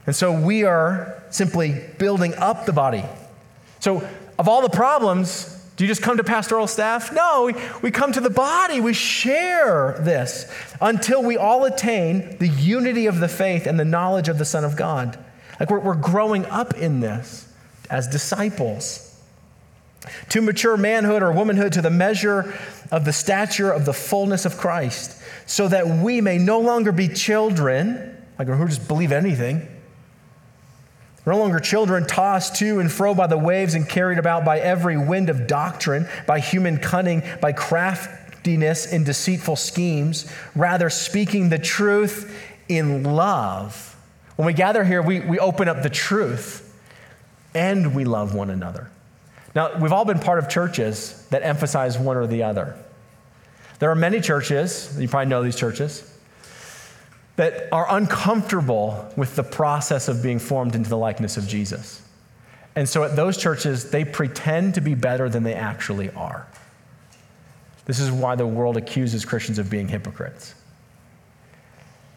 And 0.05 0.13
so 0.13 0.37
we 0.37 0.65
are 0.65 1.23
simply 1.29 1.81
building 1.97 2.33
up 2.33 2.65
the 2.65 2.73
body. 2.73 3.05
So, 3.79 4.05
of 4.37 4.49
all 4.49 4.61
the 4.61 4.69
problems, 4.69 5.65
do 5.77 5.85
you 5.85 5.87
just 5.87 6.01
come 6.01 6.17
to 6.17 6.25
pastoral 6.25 6.67
staff? 6.67 7.13
No, 7.13 7.53
we, 7.81 7.89
come 7.89 8.11
to 8.11 8.19
the 8.19 8.29
body. 8.29 8.81
We 8.81 8.91
share 8.91 9.97
this 10.01 10.51
until 10.81 11.23
we 11.23 11.37
all 11.37 11.63
attain 11.63 12.37
the 12.39 12.49
unity 12.49 13.05
of 13.05 13.21
the 13.21 13.29
faith 13.29 13.65
and 13.65 13.79
the 13.79 13.85
knowledge 13.85 14.27
of 14.27 14.39
the 14.39 14.45
Son 14.45 14.65
of 14.65 14.75
God. 14.75 15.17
Like 15.57 15.69
we're, 15.69 15.79
we're 15.79 15.95
growing 15.95 16.45
up 16.47 16.73
in 16.73 16.99
this 16.99 17.49
as 17.89 18.09
disciples 18.09 19.09
to 20.29 20.41
mature 20.41 20.77
manhood 20.77 21.23
or 21.23 21.31
womanhood 21.31 21.73
to 21.73 21.81
the 21.81 21.89
measure 21.89 22.53
of 22.91 23.05
the 23.05 23.13
stature 23.13 23.71
of 23.71 23.85
the 23.85 23.93
fullness 23.93 24.45
of 24.45 24.57
Christ, 24.57 25.18
so 25.49 25.67
that 25.67 25.87
we 25.87 26.21
may 26.21 26.37
no 26.37 26.59
longer 26.59 26.91
be 26.91 27.07
children, 27.07 28.15
Like, 28.37 28.47
who 28.47 28.67
just 28.67 28.87
believe 28.87 29.11
anything? 29.11 29.67
We're 31.25 31.33
no 31.33 31.39
longer 31.39 31.59
children 31.59 32.05
tossed 32.05 32.57
to 32.57 32.79
and 32.79 32.89
fro 32.89 33.15
by 33.15 33.25
the 33.25 33.37
waves 33.37 33.73
and 33.73 33.89
carried 33.89 34.19
about 34.19 34.45
by 34.45 34.59
every 34.59 34.95
wind 34.95 35.27
of 35.27 35.47
doctrine, 35.47 36.07
by 36.27 36.39
human 36.39 36.77
cunning, 36.77 37.23
by 37.41 37.51
craftiness 37.53 38.93
in 38.93 39.03
deceitful 39.03 39.55
schemes, 39.55 40.31
rather 40.55 40.87
speaking 40.91 41.49
the 41.49 41.57
truth 41.57 42.31
in 42.67 43.03
love. 43.03 43.97
When 44.35 44.45
we 44.45 44.53
gather 44.53 44.83
here, 44.83 45.01
we, 45.01 45.19
we 45.19 45.39
open 45.39 45.67
up 45.67 45.81
the 45.81 45.89
truth 45.89 46.79
and 47.55 47.95
we 47.95 48.05
love 48.05 48.35
one 48.35 48.51
another. 48.51 48.91
Now, 49.55 49.79
we've 49.79 49.93
all 49.93 50.05
been 50.05 50.19
part 50.19 50.37
of 50.37 50.47
churches 50.47 51.27
that 51.31 51.41
emphasize 51.41 51.97
one 51.97 52.17
or 52.17 52.27
the 52.27 52.43
other. 52.43 52.77
There 53.79 53.89
are 53.89 53.95
many 53.95 54.21
churches, 54.21 54.95
you 54.99 55.07
probably 55.07 55.29
know 55.29 55.41
these 55.41 55.55
churches, 55.55 56.05
that 57.37 57.69
are 57.71 57.87
uncomfortable 57.89 59.11
with 59.15 59.35
the 59.37 59.43
process 59.43 60.09
of 60.09 60.21
being 60.21 60.39
formed 60.39 60.75
into 60.75 60.89
the 60.89 60.97
likeness 60.97 61.37
of 61.37 61.47
Jesus. 61.47 62.01
And 62.75 62.87
so 62.87 63.03
at 63.03 63.15
those 63.15 63.37
churches, 63.37 63.89
they 63.89 64.03
pretend 64.03 64.75
to 64.75 64.81
be 64.81 64.93
better 64.93 65.29
than 65.29 65.43
they 65.43 65.53
actually 65.53 66.09
are. 66.11 66.47
This 67.85 67.99
is 67.99 68.11
why 68.11 68.35
the 68.35 68.45
world 68.45 68.77
accuses 68.77 69.25
Christians 69.25 69.57
of 69.57 69.69
being 69.69 69.87
hypocrites. 69.87 70.53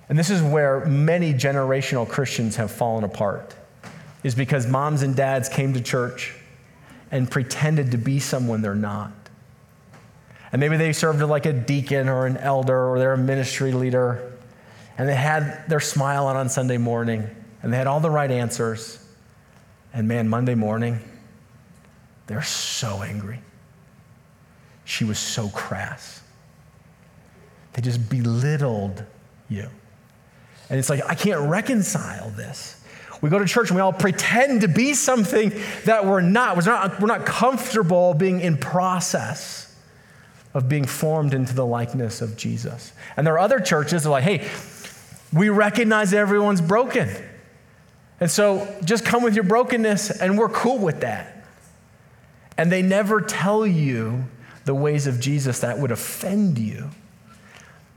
And 0.09 0.19
this 0.19 0.29
is 0.29 0.43
where 0.43 0.85
many 0.85 1.33
generational 1.33 2.07
Christians 2.07 2.57
have 2.57 2.71
fallen 2.71 3.05
apart, 3.05 3.55
is 4.25 4.35
because 4.35 4.67
moms 4.67 5.03
and 5.03 5.17
dads 5.17 5.49
came 5.49 5.73
to 5.73 5.81
church 5.81 6.35
and 7.11 7.31
pretended 7.31 7.93
to 7.93 7.99
be 7.99 8.19
someone 8.19 8.61
they're 8.61 8.75
not. 8.75 9.22
And 10.53 10.61
maybe 10.61 10.77
they 10.77 10.93
served 10.93 11.23
like 11.23 11.47
a 11.47 11.53
deacon 11.53 12.09
or 12.09 12.27
an 12.27 12.37
elder 12.37 12.87
or 12.89 12.99
they're 12.99 13.15
a 13.15 13.19
ministry 13.19 13.73
leader 13.73 14.33
and 14.99 15.09
they 15.09 15.15
had 15.15 15.65
their 15.69 15.81
smile 15.81 16.27
on 16.27 16.37
on 16.37 16.49
Sunday 16.49 16.79
morning, 16.79 17.29
and 17.63 17.73
they 17.73 17.77
had 17.77 17.87
all 17.87 18.01
the 18.01 18.11
right 18.11 18.31
answers. 18.31 18.99
And 19.95 20.07
man, 20.07 20.29
Monday 20.29 20.55
morning, 20.55 21.01
they're 22.27 22.43
so 22.43 23.03
angry. 23.03 23.41
She 24.85 25.05
was 25.05 25.19
so 25.19 25.49
crass. 25.49 26.23
They 27.73 27.83
just 27.83 28.09
belittled 28.09 29.05
you. 29.49 29.69
And 30.69 30.79
it's 30.79 30.91
like, 30.91 31.03
I 31.09 31.15
can't 31.15 31.51
reconcile 31.51 32.31
this. 32.31 32.83
We 33.21 33.31
go 33.31 33.39
to 33.39 33.47
church 33.47 33.71
and 33.71 33.77
we 33.77 33.83
all 33.83 33.93
pretend 33.93 34.63
to 34.63 34.69
be 34.69 34.95
something 34.95 35.53
that 35.85 36.07
we're 36.07 36.21
not. 36.21 36.57
We're 36.57 36.65
not, 36.65 37.01
we're 37.01 37.07
not 37.07 37.25
comfortable 37.25 38.15
being 38.15 38.41
in 38.41 38.57
process 38.57 39.62
of 40.55 40.69
being 40.69 40.85
formed 40.85 41.35
into 41.35 41.55
the 41.55 41.65
likeness 41.65 42.21
of 42.21 42.37
Jesus. 42.37 42.93
And 43.17 43.27
there 43.27 43.35
are 43.35 43.39
other 43.39 43.61
churches 43.61 44.03
that 44.03 44.09
are 44.09 44.13
like, 44.13 44.25
hey, 44.25 44.49
we 45.33 45.49
recognize 45.49 46.13
everyone's 46.13 46.61
broken. 46.61 47.09
And 48.21 48.31
so 48.31 48.77
just 48.85 49.05
come 49.05 49.23
with 49.23 49.35
your 49.35 49.45
brokenness, 49.45 50.11
and 50.21 50.39
we're 50.39 50.51
cool 50.51 50.79
with 50.79 51.01
that. 51.01 51.45
And 52.57 52.71
they 52.71 52.83
never 52.83 53.21
tell 53.21 53.67
you 53.67 54.25
the 54.65 54.75
ways 54.75 55.07
of 55.07 55.19
Jesus 55.19 55.61
that 55.61 55.79
would 55.79 55.91
offend 55.91 56.59
you, 56.59 56.91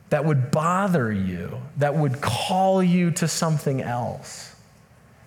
that 0.10 0.26
would 0.26 0.50
bother 0.50 1.12
you, 1.12 1.62
that 1.78 1.94
would 1.96 2.22
call 2.22 2.82
you 2.82 3.12
to 3.12 3.28
something 3.28 3.82
else. 3.82 4.55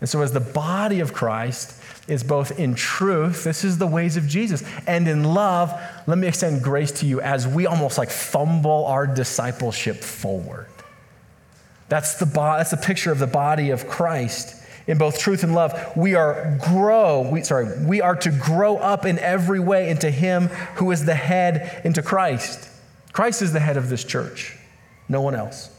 And 0.00 0.08
so, 0.08 0.22
as 0.22 0.32
the 0.32 0.40
body 0.40 1.00
of 1.00 1.12
Christ 1.12 1.80
is 2.06 2.22
both 2.22 2.58
in 2.58 2.74
truth, 2.74 3.44
this 3.44 3.64
is 3.64 3.78
the 3.78 3.86
ways 3.86 4.16
of 4.16 4.26
Jesus, 4.26 4.62
and 4.86 5.06
in 5.08 5.24
love, 5.24 5.72
let 6.06 6.18
me 6.18 6.26
extend 6.26 6.62
grace 6.62 6.92
to 7.00 7.06
you 7.06 7.20
as 7.20 7.46
we 7.46 7.66
almost 7.66 7.98
like 7.98 8.10
fumble 8.10 8.86
our 8.86 9.06
discipleship 9.06 9.96
forward. 9.96 10.68
That's 11.88 12.18
the, 12.18 12.26
bo- 12.26 12.56
that's 12.56 12.70
the 12.70 12.76
picture 12.76 13.10
of 13.10 13.18
the 13.18 13.26
body 13.26 13.70
of 13.70 13.88
Christ 13.88 14.54
in 14.86 14.98
both 14.98 15.18
truth 15.18 15.42
and 15.42 15.54
love. 15.54 15.92
We 15.96 16.14
are 16.14 16.58
grow, 16.62 17.28
we, 17.30 17.42
sorry, 17.42 17.84
we 17.84 18.00
are 18.00 18.16
to 18.16 18.30
grow 18.30 18.76
up 18.76 19.04
in 19.04 19.18
every 19.18 19.60
way 19.60 19.90
into 19.90 20.10
Him 20.10 20.48
who 20.76 20.90
is 20.90 21.04
the 21.04 21.14
head, 21.14 21.82
into 21.84 22.02
Christ. 22.02 22.68
Christ 23.12 23.42
is 23.42 23.52
the 23.52 23.60
head 23.60 23.76
of 23.76 23.88
this 23.88 24.04
church, 24.04 24.56
no 25.08 25.20
one 25.20 25.34
else. 25.34 25.70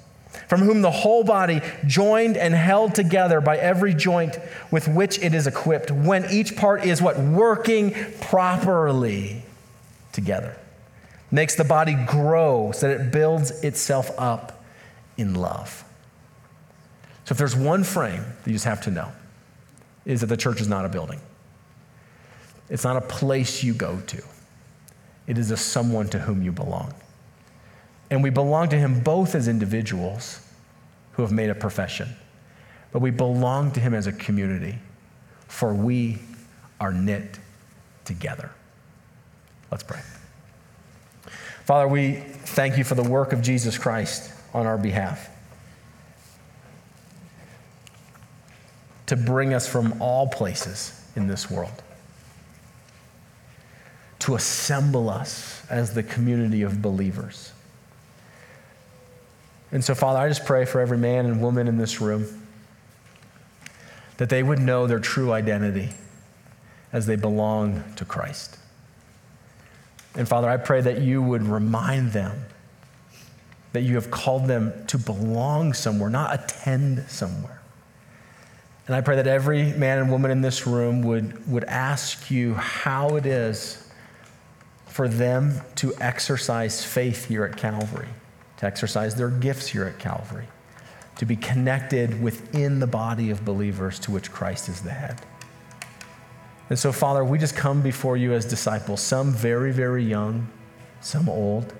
From 0.47 0.61
whom 0.61 0.81
the 0.81 0.91
whole 0.91 1.23
body, 1.23 1.61
joined 1.85 2.37
and 2.37 2.53
held 2.53 2.95
together 2.95 3.41
by 3.41 3.57
every 3.57 3.93
joint 3.93 4.37
with 4.71 4.87
which 4.87 5.19
it 5.19 5.33
is 5.33 5.47
equipped, 5.47 5.91
when 5.91 6.29
each 6.29 6.55
part 6.55 6.85
is 6.85 7.01
what? 7.01 7.17
Working 7.17 7.95
properly 8.21 9.43
together, 10.11 10.55
makes 11.31 11.55
the 11.55 11.63
body 11.63 11.95
grow 12.07 12.71
so 12.71 12.87
that 12.87 13.01
it 13.01 13.11
builds 13.11 13.51
itself 13.63 14.11
up 14.17 14.63
in 15.17 15.35
love. 15.35 15.83
So 17.25 17.33
if 17.33 17.37
there's 17.37 17.55
one 17.55 17.83
frame 17.83 18.23
that 18.23 18.47
you 18.47 18.53
just 18.53 18.65
have 18.65 18.81
to 18.81 18.91
know, 18.91 19.11
is 20.05 20.21
that 20.21 20.27
the 20.27 20.37
church 20.37 20.61
is 20.61 20.67
not 20.67 20.85
a 20.85 20.89
building. 20.89 21.19
It's 22.69 22.83
not 22.83 22.97
a 22.97 23.01
place 23.01 23.63
you 23.63 23.73
go 23.73 23.99
to. 24.07 24.23
It 25.27 25.37
is 25.37 25.51
a 25.51 25.57
someone 25.57 26.07
to 26.09 26.19
whom 26.19 26.41
you 26.41 26.51
belong. 26.51 26.93
And 28.09 28.23
we 28.23 28.29
belong 28.29 28.69
to 28.69 28.77
him 28.77 29.01
both 29.01 29.35
as 29.35 29.47
individuals 29.47 30.39
who 31.13 31.21
have 31.21 31.31
made 31.31 31.49
a 31.49 31.55
profession, 31.55 32.09
but 32.91 33.01
we 33.01 33.11
belong 33.11 33.71
to 33.71 33.79
him 33.79 33.93
as 33.93 34.07
a 34.07 34.11
community, 34.11 34.75
for 35.47 35.73
we 35.73 36.19
are 36.79 36.91
knit 36.91 37.39
together. 38.05 38.51
Let's 39.69 39.83
pray. 39.83 40.01
Father, 41.65 41.87
we 41.87 42.15
thank 42.15 42.77
you 42.77 42.83
for 42.83 42.95
the 42.95 43.03
work 43.03 43.31
of 43.31 43.41
Jesus 43.41 43.77
Christ 43.77 44.33
on 44.53 44.65
our 44.65 44.77
behalf. 44.77 45.29
to 49.09 49.15
bring 49.15 49.55
us 49.55 49.67
from 49.67 49.99
all 49.99 50.27
places 50.27 51.03
in 51.15 51.25
this 51.25 51.49
world, 51.49 51.81
to 54.19 54.35
assemble 54.35 55.09
us 55.09 55.63
as 55.67 55.95
the 55.95 56.03
community 56.03 56.61
of 56.61 56.79
believers. 56.79 57.51
And 59.71 59.83
so, 59.83 59.93
Father, 59.93 60.19
I 60.19 60.27
just 60.27 60.45
pray 60.45 60.65
for 60.65 60.81
every 60.81 60.97
man 60.97 61.25
and 61.25 61.41
woman 61.41 61.67
in 61.67 61.77
this 61.77 62.01
room 62.01 62.25
that 64.17 64.29
they 64.29 64.43
would 64.43 64.59
know 64.59 64.87
their 64.87 64.99
true 64.99 65.31
identity 65.31 65.89
as 66.91 67.05
they 67.05 67.15
belong 67.15 67.83
to 67.95 68.05
Christ. 68.05 68.57
And 70.15 70.27
Father, 70.27 70.49
I 70.49 70.57
pray 70.57 70.81
that 70.81 71.01
you 71.01 71.21
would 71.21 71.43
remind 71.43 72.11
them 72.11 72.45
that 73.73 73.81
you 73.81 73.95
have 73.95 74.09
called 74.09 74.47
them 74.47 74.73
to 74.87 74.97
belong 74.97 75.73
somewhere, 75.73 76.09
not 76.09 76.33
attend 76.33 77.05
somewhere. 77.07 77.61
And 78.87 78.95
I 78.95 79.01
pray 79.01 79.17
that 79.17 79.27
every 79.27 79.71
man 79.73 79.99
and 79.99 80.09
woman 80.09 80.31
in 80.31 80.41
this 80.41 80.65
room 80.65 81.03
would, 81.03 81.47
would 81.47 81.63
ask 81.65 82.31
you 82.31 82.55
how 82.55 83.17
it 83.17 83.27
is 83.27 83.87
for 84.87 85.07
them 85.07 85.61
to 85.75 85.93
exercise 86.01 86.83
faith 86.83 87.25
here 87.25 87.45
at 87.45 87.55
Calvary, 87.55 88.07
to 88.59 88.65
exercise 88.65 89.15
their 89.15 89.29
gifts 89.29 89.67
here 89.67 89.85
at 89.85 89.97
Calvary, 89.99 90.47
to 91.17 91.25
be 91.25 91.35
connected 91.35 92.21
within 92.21 92.79
the 92.79 92.87
body 92.87 93.29
of 93.29 93.43
believers 93.43 93.99
to 93.99 94.11
which 94.11 94.31
Christ 94.31 94.69
is 94.69 94.81
the 94.81 94.91
head. 94.91 95.21
And 96.69 96.77
so, 96.77 96.91
Father, 96.91 97.23
we 97.23 97.39
just 97.39 97.55
come 97.55 97.81
before 97.81 98.17
you 98.17 98.33
as 98.33 98.45
disciples, 98.45 99.01
some 99.01 99.31
very, 99.31 99.71
very 99.71 100.03
young, 100.03 100.47
some 101.01 101.29
old, 101.29 101.73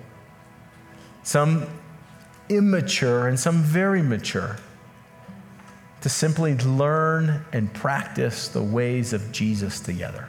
some 1.22 1.66
immature, 2.48 3.28
and 3.28 3.38
some 3.38 3.62
very 3.62 4.02
mature 4.02 4.56
to 6.00 6.08
simply 6.08 6.56
learn 6.56 7.44
and 7.52 7.72
practice 7.74 8.48
the 8.48 8.62
ways 8.62 9.12
of 9.12 9.30
Jesus 9.32 9.80
together 9.80 10.28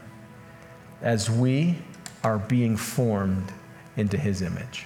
as 1.02 1.30
we 1.30 1.78
are 2.24 2.38
being 2.38 2.76
formed 2.76 3.52
into 3.96 4.18
his 4.18 4.42
image. 4.42 4.86